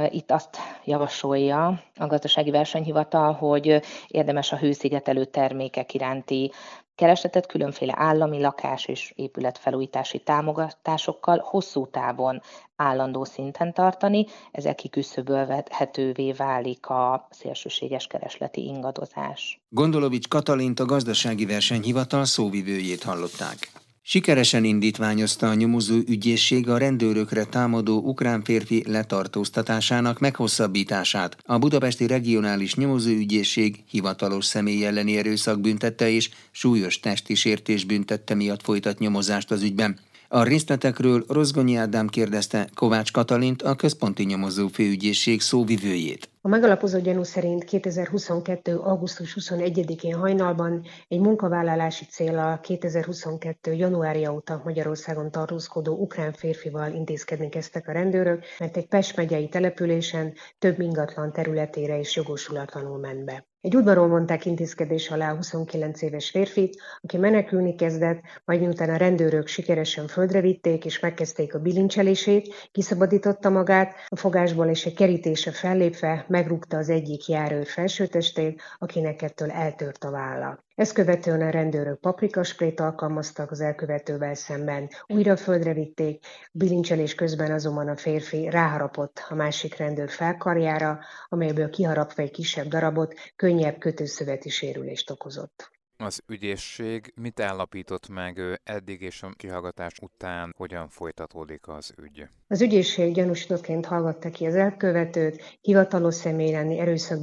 itt 0.09 0.31
azt 0.31 0.57
javasolja 0.85 1.83
a 1.95 2.07
gazdasági 2.07 2.51
versenyhivatal, 2.51 3.33
hogy 3.33 3.81
érdemes 4.07 4.51
a 4.51 4.57
hőszigetelő 4.57 5.25
termékek 5.25 5.93
iránti 5.93 6.51
keresletet 6.95 7.45
különféle 7.45 7.93
állami 7.97 8.41
lakás 8.41 8.85
és 8.85 9.13
épületfelújítási 9.15 10.19
támogatásokkal 10.19 11.41
hosszú 11.45 11.87
távon 11.87 12.41
állandó 12.75 13.23
szinten 13.23 13.73
tartani, 13.73 14.25
ezzel 14.51 14.75
kiküszöbölhetővé 14.75 16.31
válik 16.31 16.87
a 16.87 17.27
szélsőséges 17.29 18.07
keresleti 18.07 18.65
ingadozás. 18.65 19.61
Gondolovics 19.69 20.27
Katalint 20.27 20.79
a 20.79 20.85
gazdasági 20.85 21.45
versenyhivatal 21.45 22.25
szóvivőjét 22.25 23.03
hallották. 23.03 23.83
Sikeresen 24.07 24.63
indítványozta 24.63 25.49
a 25.49 25.53
nyomozó 25.53 25.95
ügyészség 26.07 26.69
a 26.69 26.77
rendőrökre 26.77 27.43
támadó 27.43 28.01
ukrán 28.01 28.43
férfi 28.43 28.83
letartóztatásának 28.87 30.19
meghosszabbítását. 30.19 31.37
A 31.45 31.57
Budapesti 31.57 32.07
Regionális 32.07 32.75
Nyomozóügyészség 32.75 33.83
hivatalos 33.89 34.45
személy 34.45 34.85
elleni 34.85 35.17
erőszak 35.17 35.61
büntette 35.61 36.09
és 36.09 36.29
súlyos 36.51 36.99
testi 36.99 37.35
sértés 37.35 37.83
büntette 37.83 38.33
miatt 38.33 38.63
folytat 38.63 38.99
nyomozást 38.99 39.51
az 39.51 39.61
ügyben. 39.61 39.99
A 40.27 40.43
részletekről 40.43 41.23
Rozgonyi 41.27 41.75
Ádám 41.75 42.07
kérdezte 42.07 42.69
Kovács 42.75 43.11
Katalint, 43.11 43.61
a 43.61 43.75
Központi 43.75 44.23
Nyomozó 44.23 44.67
Főügyészség 44.67 45.41
szóvivőjét. 45.41 46.29
A 46.41 46.47
megalapozott 46.47 47.03
gyanú 47.03 47.23
szerint 47.23 47.63
2022. 47.63 48.77
augusztus 48.77 49.37
21-én 49.39 50.15
hajnalban 50.15 50.85
egy 51.07 51.19
munkavállalási 51.19 52.05
célra 52.05 52.59
2022. 52.63 53.73
januárja 53.73 54.33
óta 54.33 54.61
Magyarországon 54.63 55.31
tartózkodó 55.31 55.95
ukrán 55.95 56.33
férfival 56.33 56.93
intézkedni 56.93 57.49
kezdtek 57.49 57.87
a 57.87 57.91
rendőrök, 57.91 58.43
mert 58.59 58.77
egy 58.77 58.87
Pest 58.87 59.15
megyei 59.15 59.49
településen 59.49 60.33
több 60.59 60.79
ingatlan 60.79 61.31
területére 61.31 61.99
is 61.99 62.15
jogosulatlanul 62.15 62.97
ment 62.97 63.25
be. 63.25 63.45
Egy 63.65 63.75
udvaron 63.75 64.09
mondták 64.09 64.45
intézkedés 64.45 65.09
alá 65.09 65.31
a 65.31 65.35
29 65.35 66.01
éves 66.01 66.29
férfit, 66.29 66.81
aki 67.01 67.17
menekülni 67.17 67.75
kezdett, 67.75 68.21
majd 68.45 68.59
miután 68.59 68.89
a 68.89 68.97
rendőrök 68.97 69.47
sikeresen 69.47 70.07
földre 70.07 70.41
vitték 70.41 70.85
és 70.85 70.99
megkezdték 70.99 71.55
a 71.55 71.59
bilincselését, 71.59 72.69
kiszabadította 72.71 73.49
magát, 73.49 73.93
a 74.07 74.15
fogásból 74.15 74.67
és 74.67 74.85
egy 74.85 74.95
kerítése 74.95 75.51
fellépve 75.51 76.25
megrúgta 76.27 76.77
az 76.77 76.89
egyik 76.89 77.27
járőr 77.27 77.67
felsőtestét, 77.67 78.61
akinek 78.79 79.21
ettől 79.21 79.51
eltört 79.51 80.03
a 80.03 80.11
válla. 80.11 80.63
Ezt 80.75 80.93
követően 80.93 81.41
a 81.41 81.49
rendőrök 81.49 81.99
paprikasprét 81.99 82.79
alkalmaztak 82.79 83.51
az 83.51 83.61
elkövetővel 83.61 84.33
szemben, 84.33 84.89
újra 85.07 85.37
földre 85.37 85.73
vitték, 85.73 86.25
bilincselés 86.51 87.15
közben 87.15 87.51
azonban 87.51 87.87
a 87.87 87.97
férfi 87.97 88.49
ráharapott 88.49 89.25
a 89.29 89.35
másik 89.35 89.75
rendőr 89.75 90.09
felkarjára, 90.09 90.99
amelyből 91.27 91.69
kiharapva 91.69 92.21
egy 92.21 92.31
kisebb 92.31 92.67
darabot, 92.67 93.13
könnyebb 93.35 93.77
kötőszöveti 93.77 94.49
sérülést 94.49 95.09
okozott. 95.09 95.74
Az 95.97 96.21
ügyészség 96.27 97.13
mit 97.15 97.39
állapított 97.39 98.07
meg 98.07 98.59
eddig 98.63 99.01
és 99.01 99.23
a 99.23 99.29
kihallgatás 99.37 99.93
után, 100.01 100.53
hogyan 100.57 100.89
folytatódik 100.89 101.67
az 101.67 101.93
ügy? 101.97 102.27
Az 102.47 102.61
ügyészség 102.61 103.13
gyanúsítottként 103.13 103.85
hallgatta 103.85 104.29
ki 104.29 104.45
az 104.45 104.55
elkövetőt, 104.55 105.57
hivatalos 105.61 106.15
személy 106.15 106.51
lenni 106.51 106.79
erőszak 106.79 107.19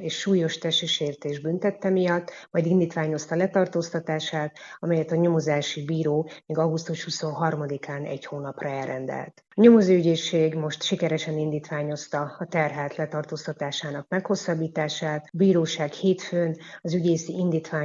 és 0.00 0.18
súlyos 0.18 0.58
testi 0.58 0.86
sértés 0.86 1.40
büntette 1.40 1.90
miatt, 1.90 2.30
majd 2.50 2.66
indítványozta 2.66 3.36
letartóztatását, 3.36 4.58
amelyet 4.78 5.12
a 5.12 5.16
nyomozási 5.16 5.84
bíró 5.84 6.30
még 6.46 6.58
augusztus 6.58 7.06
23-án 7.10 8.06
egy 8.08 8.24
hónapra 8.24 8.68
elrendelt. 8.68 9.44
A 9.48 9.60
nyomozóügyészség 9.60 10.54
most 10.54 10.82
sikeresen 10.82 11.38
indítványozta 11.38 12.36
a 12.38 12.46
terhelt 12.46 12.96
letartóztatásának 12.96 14.08
meghosszabbítását. 14.08 15.24
A 15.24 15.36
bíróság 15.36 15.92
hétfőn 15.92 16.56
az 16.80 16.94
ügyészi 16.94 17.32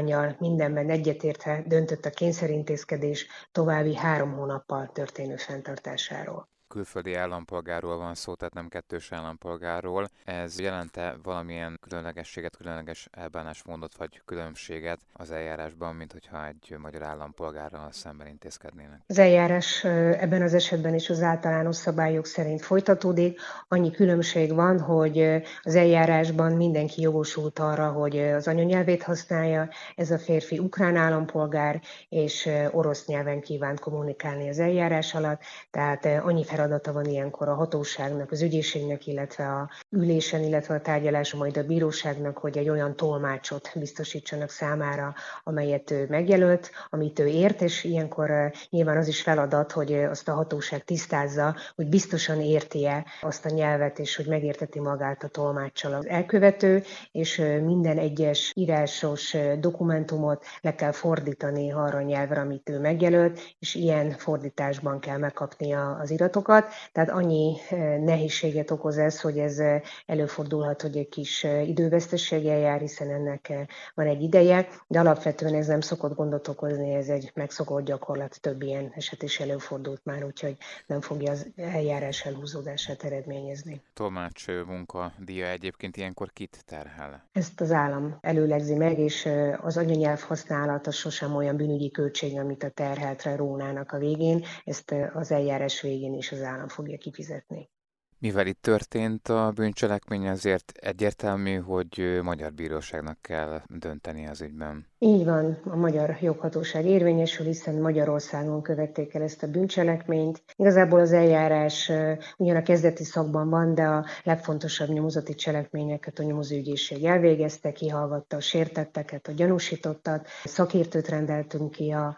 indítványjal 0.09 0.35
mindenben 0.39 0.89
egyetértve 0.89 1.63
döntött 1.67 2.05
a 2.05 2.09
kényszerintézkedés 2.09 3.27
további 3.51 3.95
három 3.95 4.33
hónappal 4.33 4.89
történő 4.93 5.35
fenntartásáról. 5.35 6.49
Külföldi 6.69 7.15
állampolgárról 7.15 7.97
van 7.97 8.15
szó, 8.15 8.33
tehát 8.33 8.53
nem 8.53 8.67
kettős 8.67 9.11
állampolgárról. 9.11 10.09
Ez 10.25 10.59
jelente 10.59 11.17
valamilyen 11.23 11.79
különlegességet, 11.81 12.57
különleges 12.57 13.07
elbánásmódot 13.11 13.95
vagy 13.95 14.21
különbséget 14.25 14.99
az 15.13 15.31
eljárásban, 15.31 15.95
mint 15.95 16.11
hogyha 16.11 16.47
egy 16.47 16.75
magyar 16.77 17.03
állampolgárral 17.03 17.91
szemben 17.91 18.27
intézkednének? 18.27 19.01
Az 19.07 19.17
eljárás 19.17 19.83
ebben 19.83 20.41
az 20.41 20.53
esetben 20.53 20.93
is 20.93 21.09
az 21.09 21.21
általános 21.21 21.75
szabályok 21.75 22.25
szerint 22.25 22.61
folytatódik. 22.61 23.39
Annyi 23.67 23.91
különbség 23.91 24.53
van, 24.53 24.79
hogy 24.79 25.41
az 25.61 25.75
eljárásban 25.75 26.51
mindenki 26.51 27.01
jogosult 27.01 27.59
arra, 27.59 27.91
hogy 27.91 28.17
az 28.19 28.47
anyanyelvét 28.47 29.03
használja. 29.03 29.69
Ez 29.95 30.11
a 30.11 30.19
férfi 30.19 30.59
ukrán 30.59 30.95
állampolgár, 30.95 31.81
és 32.09 32.49
orosz 32.71 33.05
nyelven 33.05 33.41
kívánt 33.41 33.79
kommunikálni 33.79 34.49
az 34.49 34.59
eljárás 34.59 35.13
alatt. 35.13 35.41
Tehát 35.71 36.05
annyi 36.05 36.43
feladata 36.59 36.93
van 36.93 37.05
ilyenkor 37.05 37.47
a 37.47 37.53
hatóságnak, 37.53 38.31
az 38.31 38.41
ügyészségnek, 38.41 39.07
illetve 39.07 39.47
a 39.47 39.69
ülésen, 39.89 40.43
illetve 40.43 40.75
a 40.75 40.81
tárgyaláson, 40.81 41.39
majd 41.39 41.57
a 41.57 41.63
bíróságnak, 41.63 42.37
hogy 42.37 42.57
egy 42.57 42.69
olyan 42.69 42.95
tolmácsot 42.95 43.71
biztosítsanak 43.75 44.49
számára, 44.49 45.13
amelyet 45.43 45.91
ő 45.91 46.05
megjelölt, 46.09 46.71
amit 46.89 47.19
ő 47.19 47.27
ért, 47.27 47.61
és 47.61 47.83
ilyenkor 47.83 48.51
nyilván 48.69 48.97
az 48.97 49.07
is 49.07 49.21
feladat, 49.21 49.71
hogy 49.71 49.93
azt 49.93 50.27
a 50.27 50.33
hatóság 50.33 50.83
tisztázza, 50.83 51.55
hogy 51.75 51.87
biztosan 51.87 52.41
érti-e 52.41 53.05
azt 53.21 53.45
a 53.45 53.49
nyelvet, 53.49 53.99
és 53.99 54.15
hogy 54.15 54.27
megérteti 54.27 54.79
magát 54.79 55.23
a 55.23 55.27
tolmáccsal 55.27 55.93
az 55.93 56.07
elkövető, 56.07 56.83
és 57.11 57.37
minden 57.63 57.97
egyes 57.97 58.51
írásos 58.55 59.35
dokumentumot 59.59 60.45
le 60.61 60.75
kell 60.75 60.91
fordítani 60.91 61.71
arra 61.71 61.97
a 61.97 62.01
nyelvre, 62.01 62.39
amit 62.39 62.69
ő 62.69 62.79
megjelölt, 62.79 63.39
és 63.59 63.75
ilyen 63.75 64.11
fordításban 64.11 64.99
kell 64.99 65.17
megkapnia 65.17 65.97
az 66.01 66.11
iratokat. 66.11 66.47
Tehát 66.91 67.09
annyi 67.09 67.55
nehézséget 67.99 68.71
okoz 68.71 68.97
ez, 68.97 69.21
hogy 69.21 69.37
ez 69.37 69.61
előfordulhat, 70.05 70.81
hogy 70.81 70.97
egy 70.97 71.09
kis 71.09 71.43
idővesztességgel 71.43 72.57
jár, 72.57 72.79
hiszen 72.79 73.09
ennek 73.09 73.53
van 73.95 74.07
egy 74.07 74.21
ideje, 74.21 74.67
de 74.87 74.99
alapvetően 74.99 75.53
ez 75.53 75.67
nem 75.67 75.81
szokott 75.81 76.15
gondot 76.15 76.47
okozni, 76.47 76.93
ez 76.93 77.07
egy 77.07 77.31
megszokott 77.33 77.85
gyakorlat, 77.85 78.41
több 78.41 78.61
ilyen 78.61 78.91
eset 78.95 79.23
is 79.23 79.39
előfordult 79.39 80.01
már, 80.03 80.23
úgyhogy 80.23 80.57
nem 80.87 81.01
fogja 81.01 81.31
az 81.31 81.47
eljárás 81.55 82.25
elhúzódását 82.25 83.03
eredményezni. 83.03 83.81
Tolmács 83.93 84.47
munka 84.47 85.11
díja 85.17 85.47
egyébként 85.47 85.97
ilyenkor 85.97 86.33
kit 86.33 86.63
terhel? 86.65 87.23
Ezt 87.31 87.61
az 87.61 87.71
állam 87.71 88.17
előlegzi 88.21 88.75
meg, 88.75 88.99
és 88.99 89.29
az 89.61 89.77
anyanyelv 89.77 90.19
használata 90.19 90.91
sosem 90.91 91.35
olyan 91.35 91.55
bűnügyi 91.55 91.91
költség, 91.91 92.39
amit 92.39 92.63
a 92.63 92.69
terheltre 92.69 93.35
rónának 93.35 93.91
a 93.91 93.97
végén, 93.97 94.45
ezt 94.65 94.95
az 95.13 95.31
eljárás 95.31 95.81
végén 95.81 96.13
is 96.13 96.31
az 96.31 96.38
állam 96.43 96.67
fogja 96.67 96.97
kifizetni. 96.97 97.69
Mivel 98.17 98.47
itt 98.47 98.61
történt 98.61 99.27
a 99.27 99.51
bűncselekmény, 99.51 100.25
ezért 100.25 100.71
egyértelmű, 100.71 101.55
hogy 101.55 102.19
magyar 102.23 102.53
bíróságnak 102.53 103.21
kell 103.21 103.61
dönteni 103.67 104.27
az 104.27 104.41
ügyben. 104.41 104.88
Így 105.01 105.25
van, 105.25 105.61
a 105.65 105.75
magyar 105.75 106.17
joghatóság 106.21 106.85
érvényesül, 106.85 107.45
hiszen 107.45 107.75
Magyarországon 107.75 108.61
követték 108.61 109.13
el 109.13 109.21
ezt 109.21 109.43
a 109.43 109.47
bűncselekményt. 109.47 110.43
Igazából 110.55 110.99
az 110.99 111.11
eljárás 111.11 111.91
ugyan 112.37 112.55
a 112.55 112.61
kezdeti 112.61 113.03
szakban 113.03 113.49
van, 113.49 113.75
de 113.75 113.83
a 113.83 114.05
legfontosabb 114.23 114.89
nyomozati 114.89 115.35
cselekményeket 115.35 116.19
a 116.19 116.23
nyomozóügyészség 116.23 117.05
elvégezte, 117.05 117.71
kihallgatta 117.71 118.35
a 118.35 118.39
sértetteket, 118.39 119.27
a 119.27 119.31
gyanúsítottat, 119.31 120.27
szakértőt 120.43 121.07
rendeltünk 121.07 121.71
ki 121.71 121.91
a 121.91 122.15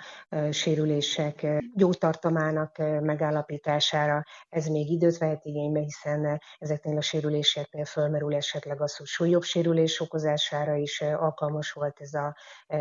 sérülések 0.51 1.47
gyógytartamának 1.75 2.77
megállapítására. 3.01 4.23
Ez 4.49 4.65
még 4.65 4.91
időt 4.91 5.17
vehet 5.17 5.45
igénybe, 5.45 5.79
hiszen 5.79 6.41
ezeknél 6.59 6.97
a 6.97 7.01
sérüléseknél 7.01 7.85
fölmerül 7.85 8.35
esetleg 8.35 8.81
az, 8.81 8.95
hogy 8.95 9.07
súlyobb 9.07 9.43
sérülés 9.43 9.99
okozására 9.99 10.75
is 10.75 11.01
alkalmas 11.01 11.71
volt 11.71 11.97
ez 11.99 12.13
a 12.13 12.35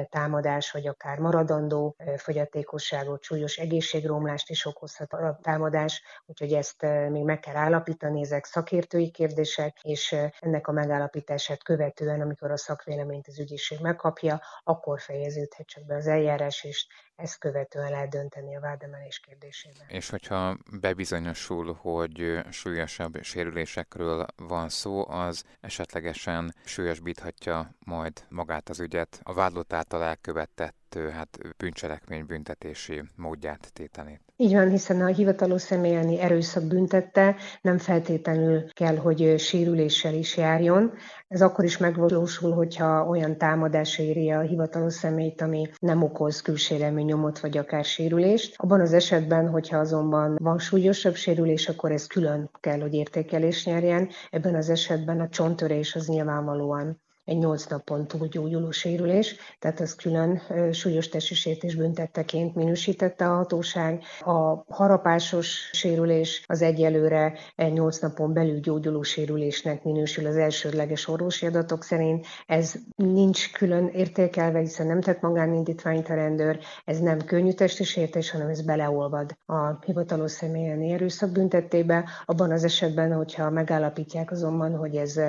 támadás, 0.08 0.70
vagy 0.70 0.86
akár 0.86 1.18
maradandó 1.18 1.96
fogyatékosságot, 2.16 3.22
súlyos 3.22 3.56
egészségromlást 3.56 4.50
is 4.50 4.66
okozhat 4.66 5.12
a 5.12 5.38
támadás, 5.42 6.02
úgyhogy 6.26 6.52
ezt 6.52 6.82
még 7.08 7.24
meg 7.24 7.40
kell 7.40 7.56
állapítani, 7.56 8.20
ezek 8.20 8.44
szakértői 8.44 9.10
kérdések, 9.10 9.78
és 9.82 10.16
ennek 10.40 10.68
a 10.68 10.72
megállapítását 10.72 11.62
követően, 11.62 12.20
amikor 12.20 12.50
a 12.50 12.56
szakvéleményt 12.56 13.28
az 13.28 13.38
ügyészség 13.38 13.80
megkapja, 13.80 14.40
akkor 14.64 15.00
fejeződhet 15.00 15.66
csak 15.66 15.86
be 15.86 15.94
az 15.94 16.06
eljárás, 16.06 16.64
és 16.64 16.86
ezt 17.22 17.38
követően 17.38 17.90
lehet 17.90 18.10
dönteni 18.10 18.56
a 18.56 18.60
vádemelés 18.60 19.18
kérdésében. 19.18 19.88
És 19.88 20.10
hogyha 20.10 20.56
bebizonyosul, 20.80 21.72
hogy 21.72 22.40
súlyosabb 22.50 23.22
sérülésekről 23.22 24.26
van 24.36 24.68
szó, 24.68 25.08
az 25.08 25.44
esetlegesen 25.60 26.54
súlyosbíthatja 26.64 27.74
majd 27.78 28.26
magát 28.28 28.68
az 28.68 28.80
ügyet 28.80 29.20
a 29.22 29.34
vádlott 29.34 29.72
által 29.72 30.02
elkövetett 30.02 30.79
hát 31.12 31.38
bűncselekmény 31.56 32.26
büntetési 32.26 33.02
módját, 33.16 33.70
tételét. 33.72 34.20
Így 34.36 34.52
van, 34.52 34.68
hiszen 34.68 35.00
a 35.00 35.06
hivatalos 35.06 35.62
személyeni 35.62 36.20
erőszak 36.20 36.64
büntette 36.64 37.36
nem 37.62 37.78
feltétlenül 37.78 38.72
kell, 38.72 38.96
hogy 38.96 39.38
sérüléssel 39.38 40.14
is 40.14 40.36
járjon. 40.36 40.92
Ez 41.28 41.42
akkor 41.42 41.64
is 41.64 41.78
megvalósul, 41.78 42.52
hogyha 42.52 43.06
olyan 43.06 43.38
támadás 43.38 43.98
éri 43.98 44.30
a 44.30 44.40
hivatalos 44.40 44.94
személyt, 44.94 45.40
ami 45.40 45.70
nem 45.78 46.02
okoz 46.02 46.40
külsérelmi 46.40 47.02
nyomot 47.02 47.40
vagy 47.40 47.56
akár 47.58 47.84
sérülést. 47.84 48.54
Abban 48.56 48.80
az 48.80 48.92
esetben, 48.92 49.48
hogyha 49.48 49.78
azonban 49.78 50.36
van 50.40 50.58
súlyosabb 50.58 51.14
sérülés, 51.14 51.68
akkor 51.68 51.92
ez 51.92 52.06
külön 52.06 52.50
kell, 52.60 52.80
hogy 52.80 52.94
értékelés 52.94 53.64
nyerjen. 53.64 54.08
Ebben 54.30 54.54
az 54.54 54.70
esetben 54.70 55.20
a 55.20 55.28
csontörés 55.28 55.94
az 55.94 56.06
nyilvánvalóan 56.06 57.00
egy 57.24 57.38
8 57.38 57.66
napon 57.66 58.06
túl 58.06 58.26
gyógyuló 58.26 58.70
sérülés, 58.70 59.36
tehát 59.58 59.80
az 59.80 59.94
külön 59.94 60.42
súlyos 60.72 61.08
testi 61.08 61.56
büntetteként 61.76 62.54
minősítette 62.54 63.24
a 63.30 63.34
hatóság. 63.34 64.02
A 64.20 64.64
harapásos 64.74 65.70
sérülés 65.72 66.44
az 66.46 66.62
egyelőre 66.62 67.32
egy 67.56 67.72
8 67.72 67.98
napon 67.98 68.32
belül 68.32 68.60
gyógyuló 68.60 69.02
sérülésnek 69.02 69.84
minősül 69.84 70.26
az 70.26 70.36
elsődleges 70.36 71.08
orvosi 71.08 71.46
adatok 71.46 71.84
szerint. 71.84 72.26
Ez 72.46 72.74
nincs 72.96 73.52
külön 73.52 73.86
értékelve, 73.86 74.58
hiszen 74.58 74.86
nem 74.86 75.00
tett 75.00 75.20
magánindítványt 75.20 76.08
a 76.08 76.14
rendőr, 76.14 76.58
ez 76.84 76.98
nem 76.98 77.18
könnyű 77.24 77.52
testi 77.52 77.84
sértés, 77.84 78.30
hanem 78.30 78.48
ez 78.48 78.62
beleolvad 78.62 79.36
a 79.46 79.84
hivatalos 79.84 80.30
személyen 80.30 80.82
erőszak 80.82 81.30
büntettébe. 81.30 82.08
Abban 82.24 82.50
az 82.50 82.64
esetben, 82.64 83.12
hogyha 83.12 83.50
megállapítják 83.50 84.30
azonban, 84.30 84.76
hogy 84.76 84.96
ez 84.96 85.20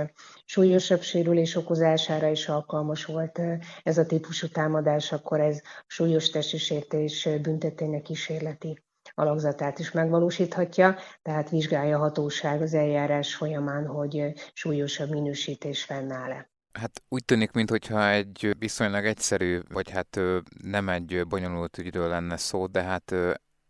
súlyosabb 0.45 1.01
sérülés 1.01 1.55
okozására 1.81 2.27
is 2.27 2.47
alkalmas 2.47 3.05
volt 3.05 3.41
ez 3.83 3.97
a 3.97 4.05
típusú 4.05 4.47
támadás, 4.47 5.11
akkor 5.11 5.39
ez 5.39 5.61
súlyos 5.87 6.29
testi 6.29 6.57
sértés 6.57 7.29
büntetének 7.41 8.01
kísérleti 8.01 8.83
alakzatát 9.13 9.79
is 9.79 9.91
megvalósíthatja, 9.91 10.95
tehát 11.21 11.49
vizsgálja 11.49 11.97
a 11.97 11.99
hatóság 11.99 12.61
az 12.61 12.73
eljárás 12.73 13.35
folyamán, 13.35 13.85
hogy 13.85 14.33
súlyosabb 14.53 15.09
minősítés 15.09 15.83
fennáll-e. 15.83 16.49
Hát 16.71 17.01
úgy 17.09 17.25
tűnik, 17.25 17.51
mintha 17.51 18.09
egy 18.09 18.55
viszonylag 18.59 19.05
egyszerű, 19.05 19.59
vagy 19.69 19.89
hát 19.89 20.19
nem 20.63 20.89
egy 20.89 21.27
bonyolult 21.27 21.77
ügyről 21.77 22.07
lenne 22.07 22.37
szó, 22.37 22.67
de 22.67 22.81
hát 22.81 23.15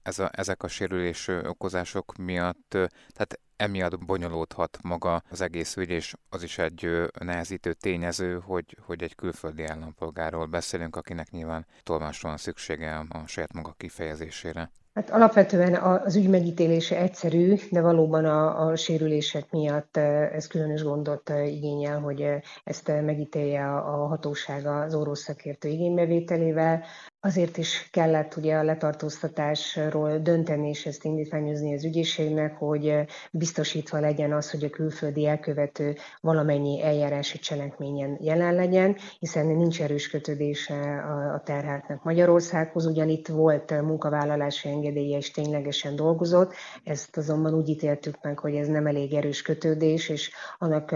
ez 0.04 0.20
a, 0.20 0.30
ezek 0.34 0.64
a 0.64 0.68
sérülés 0.68 1.28
okozások 1.28 2.16
miatt, 2.18 2.70
tehát 3.14 3.40
emiatt 3.62 4.06
bonyolódhat 4.06 4.78
maga 4.82 5.24
az 5.30 5.42
egész 5.42 5.76
ügy, 5.78 5.90
és 5.90 6.14
az 6.30 6.44
is 6.44 6.58
egy 6.58 7.10
nehezítő 7.20 7.74
tényező, 7.74 8.40
hogy, 8.40 8.78
hogy 8.86 9.04
egy 9.04 9.16
külföldi 9.16 9.64
állampolgárról 9.64 10.46
beszélünk, 10.46 10.96
akinek 10.96 11.30
nyilván 11.30 11.66
tolmásra 11.84 12.28
van 12.30 12.38
szüksége 12.38 13.06
a 13.10 13.28
saját 13.28 13.54
maga 13.54 13.76
kifejezésére. 13.78 14.72
Hát 14.94 15.10
alapvetően 15.10 15.76
az 15.76 16.16
ügy 16.16 16.30
megítélése 16.30 16.98
egyszerű, 16.98 17.56
de 17.72 17.82
valóban 17.82 18.26
a, 18.26 18.68
a 18.68 18.76
sérülések 18.76 19.52
miatt 19.52 19.98
ez 19.98 20.48
különös 20.48 20.84
gondot 20.84 21.30
igényel, 21.30 22.00
hogy 22.00 22.26
ezt 22.64 22.88
megítélje 22.88 23.76
a 23.76 24.08
hatósága 24.08 24.80
az 24.80 24.96
orvos 24.96 25.20
szakértő 25.20 25.70
igénybevételével. 25.70 26.84
Azért 27.24 27.58
is 27.58 27.90
kellett 27.92 28.36
ugye 28.36 28.56
a 28.56 28.64
letartóztatásról 28.64 30.18
dönteni, 30.18 30.70
és 30.70 30.86
ezt 30.86 31.04
indítványozni 31.04 31.74
az 31.74 31.86
ügyészségnek, 31.86 32.58
hogy 32.58 33.06
biztosítva 33.32 34.00
legyen 34.00 34.34
az, 34.34 34.52
hogy 34.52 34.64
a 34.64 34.70
külföldi 34.70 35.28
elkövető 35.28 35.96
valamennyi 36.22 36.84
eljárási 36.84 37.40
cselekményen 37.40 38.18
jelen 38.22 38.56
legyen, 38.56 38.98
hiszen 39.20 39.46
nincs 39.46 39.82
erős 39.82 40.10
kötődése 40.10 41.02
a 41.36 41.42
terheltnek 41.46 42.04
Magyarországhoz, 42.04 42.86
ugyan 42.86 43.10
itt 43.10 43.28
volt 43.28 43.82
munkavállalási 43.82 44.70
engedélye, 44.70 45.18
és 45.18 45.32
ténylegesen 45.32 45.96
dolgozott, 45.96 46.54
ezt 46.84 47.18
azonban 47.18 47.54
úgy 47.54 47.70
ítéltük 47.70 48.22
meg, 48.22 48.40
hogy 48.40 48.56
ez 48.56 48.68
nem 48.68 48.88
elég 48.88 49.14
erős 49.14 49.42
kötődés, 49.42 50.10
és 50.10 50.32
annak 50.58 50.96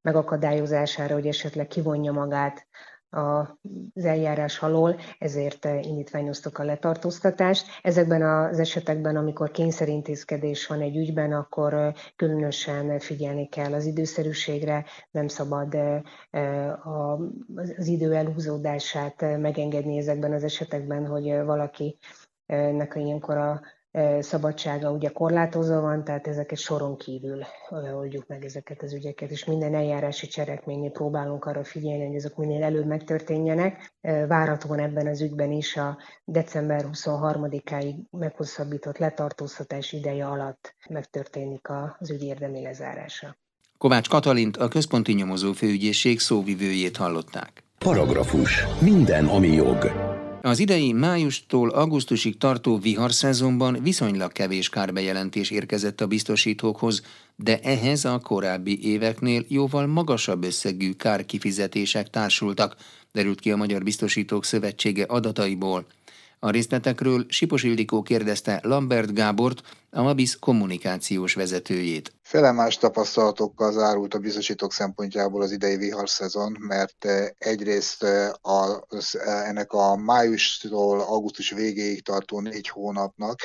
megakadályozására, 0.00 1.14
hogy 1.14 1.26
esetleg 1.26 1.66
kivonja 1.66 2.12
magát 2.12 2.66
az 3.14 4.04
eljárás 4.04 4.58
alól, 4.62 4.96
ezért 5.18 5.64
indítványoztuk 5.64 6.58
a 6.58 6.64
letartóztatást. 6.64 7.66
Ezekben 7.82 8.22
az 8.22 8.58
esetekben, 8.58 9.16
amikor 9.16 9.50
kényszerintézkedés 9.50 10.66
van 10.66 10.80
egy 10.80 10.96
ügyben, 10.96 11.32
akkor 11.32 11.94
különösen 12.16 12.98
figyelni 12.98 13.48
kell 13.48 13.72
az 13.72 13.84
időszerűségre, 13.84 14.84
nem 15.10 15.28
szabad 15.28 15.76
az 17.54 17.86
idő 17.86 18.14
elhúzódását 18.14 19.20
megengedni 19.38 19.98
ezekben 19.98 20.32
az 20.32 20.44
esetekben, 20.44 21.06
hogy 21.06 21.44
valaki 21.44 21.98
nek 22.46 22.92
ilyenkor 22.96 23.36
a 23.36 23.60
szabadsága 24.20 24.90
ugye 24.90 25.08
korlátozva 25.08 25.80
van, 25.80 26.04
tehát 26.04 26.26
ezeket 26.26 26.58
soron 26.58 26.96
kívül 26.96 27.44
oldjuk 27.94 28.26
meg 28.26 28.44
ezeket 28.44 28.82
az 28.82 28.92
ügyeket, 28.92 29.30
és 29.30 29.44
minden 29.44 29.74
eljárási 29.74 30.26
cselekménynél 30.26 30.90
próbálunk 30.90 31.44
arra 31.44 31.64
figyelni, 31.64 32.06
hogy 32.06 32.14
ezek 32.14 32.36
minél 32.36 32.62
előbb 32.62 32.86
megtörténjenek. 32.86 33.94
Várhatóan 34.28 34.78
ebben 34.78 35.06
az 35.06 35.20
ügyben 35.20 35.52
is 35.52 35.76
a 35.76 35.98
december 36.24 36.84
23-áig 36.92 37.94
meghosszabbított 38.10 38.98
letartóztatás 38.98 39.92
ideje 39.92 40.26
alatt 40.26 40.74
megtörténik 40.88 41.68
az 41.98 42.10
ügy 42.10 42.22
érdemi 42.22 42.62
lezárása. 42.62 43.36
Kovács 43.78 44.08
Katalint, 44.08 44.56
a 44.56 44.68
Központi 44.68 45.12
Nyomozó 45.12 45.52
Főügyészség 45.52 46.20
szóvivőjét 46.20 46.96
hallották. 46.96 47.64
Paragrafus. 47.78 48.64
Minden, 48.80 49.26
ami 49.26 49.48
jog. 49.48 50.03
Az 50.44 50.58
idei 50.58 50.92
májustól 50.92 51.68
augusztusig 51.68 52.38
tartó 52.38 52.78
viharszezonban 52.78 53.78
viszonylag 53.82 54.32
kevés 54.32 54.68
kárbejelentés 54.68 55.50
érkezett 55.50 56.00
a 56.00 56.06
biztosítókhoz, 56.06 57.02
de 57.36 57.60
ehhez 57.60 58.04
a 58.04 58.18
korábbi 58.18 58.86
éveknél 58.86 59.44
jóval 59.48 59.86
magasabb 59.86 60.44
összegű 60.44 60.92
kárkifizetések 60.92 62.10
társultak, 62.10 62.76
derült 63.12 63.40
ki 63.40 63.50
a 63.50 63.56
Magyar 63.56 63.82
Biztosítók 63.82 64.44
Szövetsége 64.44 65.04
adataiból. 65.04 65.86
A 66.44 66.50
részletekről 66.50 67.24
Sipos 67.28 67.62
Ildikó 67.62 68.02
kérdezte 68.02 68.60
Lambert 68.62 69.14
Gábort, 69.14 69.62
a 69.90 70.02
Mabis 70.02 70.38
kommunikációs 70.38 71.34
vezetőjét. 71.34 72.12
Felemás 72.22 72.78
tapasztalatokkal 72.78 73.72
zárult 73.72 74.14
a 74.14 74.18
biztosítók 74.18 74.72
szempontjából 74.72 75.42
az 75.42 75.52
idei 75.52 75.76
viharszezon, 75.76 76.56
mert 76.60 77.04
eh, 77.04 77.26
egyrészt 77.38 78.02
eh, 78.02 78.30
az, 78.40 79.18
eh, 79.18 79.48
ennek 79.48 79.72
a 79.72 79.96
májustól 79.96 81.00
augusztus 81.00 81.50
végéig 81.50 82.02
tartó 82.02 82.40
négy 82.40 82.68
hónapnak 82.68 83.40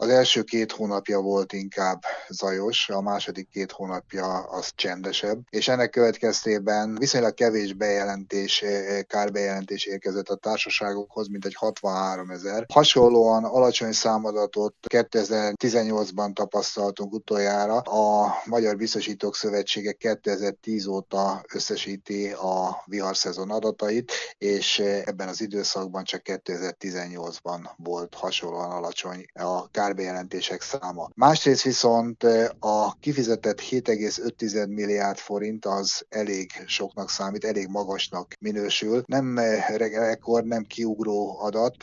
az 0.00 0.08
első 0.08 0.42
két 0.42 0.72
hónapja 0.72 1.20
volt 1.20 1.52
inkább 1.52 2.02
zajos, 2.28 2.88
a 2.88 3.00
második 3.00 3.48
két 3.48 3.72
hónapja 3.72 4.38
az 4.38 4.72
csendesebb, 4.74 5.38
és 5.50 5.68
ennek 5.68 5.90
következtében 5.90 6.96
viszonylag 6.98 7.34
kevés 7.34 7.72
bejelentés, 7.72 8.64
kárbejelentés 9.06 9.84
érkezett 9.84 10.28
a 10.28 10.36
társaságokhoz, 10.36 11.28
mint 11.28 11.44
egy 11.44 11.54
63 11.54 12.30
ezer. 12.30 12.64
Hasonlóan 12.72 13.44
alacsony 13.44 13.92
számadatot 13.92 14.74
2018-ban 14.94 16.32
tapasztaltunk 16.32 17.12
utoljára 17.12 17.76
a 17.76 18.34
Magyar 18.44 18.76
Biztosítók 18.76 19.36
Szövetsége 19.36 19.92
2010 19.92 20.86
óta 20.86 21.44
összesíti 21.54 22.32
a 22.32 22.82
viharszezon 22.84 23.50
adatait, 23.50 24.12
és 24.38 24.78
ebben 24.78 25.28
az 25.28 25.40
időszakban 25.40 26.04
csak 26.04 26.20
2018-ban 26.24 27.70
volt 27.76 28.14
hasonlóan 28.14 28.70
alacsony 28.70 29.26
a 29.34 29.70
kárbejelentések 29.88 30.62
száma. 30.62 31.08
Másrészt 31.14 31.62
viszont 31.62 32.22
a 32.58 32.92
kifizetett 33.00 33.60
7,5 33.60 34.68
milliárd 34.68 35.18
forint 35.18 35.64
az 35.64 36.06
elég 36.08 36.50
soknak 36.66 37.10
számít, 37.10 37.44
elég 37.44 37.68
magasnak 37.68 38.32
minősül. 38.40 39.02
Nem 39.06 39.38
rekord, 39.76 40.46
nem 40.46 40.64
kiugró 40.64 41.38
adat, 41.40 41.76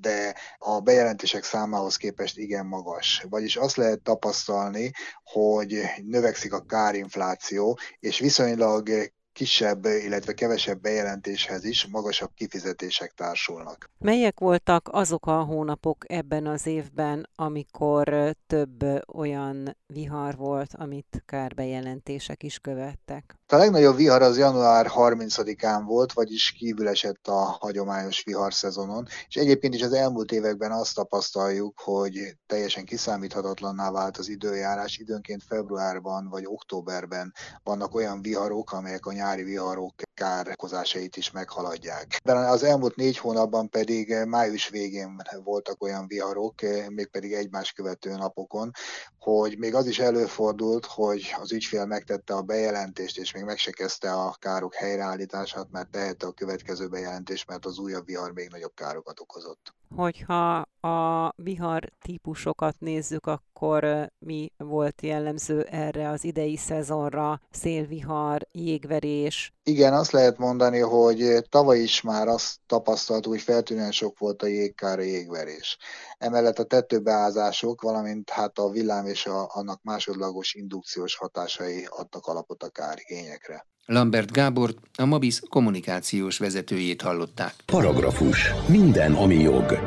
de 0.00 0.34
a 0.58 0.80
bejelentések 0.80 1.44
számához 1.44 1.96
képest 1.96 2.38
igen 2.38 2.66
magas. 2.66 3.26
Vagyis 3.28 3.56
azt 3.56 3.76
lehet 3.76 4.02
tapasztalni, 4.02 4.90
hogy 5.22 5.80
növekszik 6.02 6.52
a 6.52 6.64
kárinfláció, 6.64 7.78
és 7.98 8.18
viszonylag 8.18 8.88
kisebb, 9.32 9.84
illetve 9.84 10.34
kevesebb 10.34 10.80
bejelentéshez 10.80 11.64
is 11.64 11.86
magasabb 11.86 12.30
kifizetések 12.34 13.12
társulnak. 13.12 13.90
Melyek 13.98 14.38
voltak 14.38 14.88
azok 14.92 15.26
a 15.26 15.42
hónapok 15.42 16.04
ebben 16.12 16.46
az 16.46 16.66
évben, 16.66 17.28
amikor 17.34 18.34
több 18.46 18.84
olyan 19.14 19.76
vihar 19.86 20.36
volt, 20.36 20.74
amit 20.74 21.22
kárbejelentések 21.26 22.42
is 22.42 22.58
követtek? 22.58 23.39
A 23.52 23.56
legnagyobb 23.56 23.96
vihar 23.96 24.22
az 24.22 24.38
január 24.38 24.90
30-án 24.94 25.82
volt, 25.86 26.12
vagyis 26.12 26.50
kívül 26.50 26.88
esett 26.88 27.28
a 27.28 27.56
hagyományos 27.60 28.22
viharszezonon, 28.22 29.06
és 29.28 29.36
egyébként 29.36 29.74
is 29.74 29.82
az 29.82 29.92
elmúlt 29.92 30.32
években 30.32 30.72
azt 30.72 30.94
tapasztaljuk, 30.94 31.80
hogy 31.80 32.36
teljesen 32.46 32.84
kiszámíthatatlanná 32.84 33.90
vált 33.90 34.16
az 34.16 34.28
időjárás. 34.28 34.98
Időnként 34.98 35.42
februárban 35.48 36.28
vagy 36.28 36.42
októberben 36.46 37.32
vannak 37.62 37.94
olyan 37.94 38.22
viharok, 38.22 38.72
amelyek 38.72 39.06
a 39.06 39.12
nyári 39.12 39.42
viharok 39.42 39.94
kárkozásait 40.14 41.16
is 41.16 41.30
meghaladják. 41.30 42.20
De 42.24 42.32
az 42.32 42.62
elmúlt 42.62 42.96
négy 42.96 43.18
hónapban 43.18 43.68
pedig 43.68 44.14
május 44.26 44.68
végén 44.68 45.22
voltak 45.44 45.82
olyan 45.82 46.06
viharok, 46.06 46.54
mégpedig 46.88 47.32
egymás 47.32 47.72
követő 47.72 48.14
napokon, 48.16 48.70
hogy 49.18 49.58
még 49.58 49.74
az 49.74 49.86
is 49.86 49.98
előfordult, 49.98 50.86
hogy 50.86 51.34
az 51.40 51.52
ügyfél 51.52 51.84
megtette 51.84 52.34
a 52.34 52.42
bejelentést, 52.42 53.18
és 53.18 53.32
még 53.40 53.48
meg 53.48 53.58
se 53.58 53.70
kezdte 53.70 54.12
a 54.12 54.34
károk 54.38 54.74
helyreállítását, 54.74 55.70
mert 55.70 55.90
tehette 55.90 56.26
a 56.26 56.32
következő 56.32 56.88
bejelentést, 56.88 57.48
mert 57.48 57.66
az 57.66 57.78
újabb 57.78 58.06
vihar 58.06 58.32
még 58.32 58.48
nagyobb 58.48 58.74
károkat 58.74 59.20
okozott. 59.20 59.74
Hogyha 59.96 60.66
a 60.80 61.32
vihar 61.36 61.92
típusokat 62.00 62.74
nézzük, 62.78 63.26
akkor 63.26 64.10
mi 64.18 64.52
volt 64.56 65.02
jellemző 65.02 65.62
erre 65.62 66.08
az 66.08 66.24
idei 66.24 66.56
szezonra? 66.56 67.40
Szélvihar, 67.50 68.46
jégverés? 68.52 69.52
Igen, 69.62 69.94
azt 69.94 70.10
lehet 70.10 70.38
mondani, 70.38 70.78
hogy 70.78 71.44
tavaly 71.48 71.78
is 71.78 72.00
már 72.00 72.28
azt 72.28 72.56
tapasztaltuk, 72.66 73.32
hogy 73.32 73.42
feltűnően 73.42 73.92
sok 73.92 74.18
volt 74.18 74.42
a 74.42 74.46
jégkár, 74.46 74.98
a 74.98 75.02
jégverés. 75.02 75.78
Emellett 76.18 76.58
a 76.58 76.64
tetőbeázások, 76.64 77.82
valamint 77.82 78.30
hát 78.30 78.58
a 78.58 78.70
villám 78.70 79.06
és 79.06 79.26
a, 79.26 79.50
annak 79.52 79.82
másodlagos 79.82 80.54
indukciós 80.54 81.16
hatásai 81.16 81.86
adtak 81.90 82.26
alapot 82.26 82.62
a 82.62 82.68
kárigényekre. 82.68 83.66
Lambert 83.86 84.32
Gábort, 84.32 84.78
a 84.96 85.04
Mabis 85.04 85.40
kommunikációs 85.48 86.38
vezetőjét 86.38 87.02
hallották. 87.02 87.54
Paragrafus. 87.66 88.52
Minden, 88.68 89.12
ami 89.12 89.34
jog. 89.34 89.78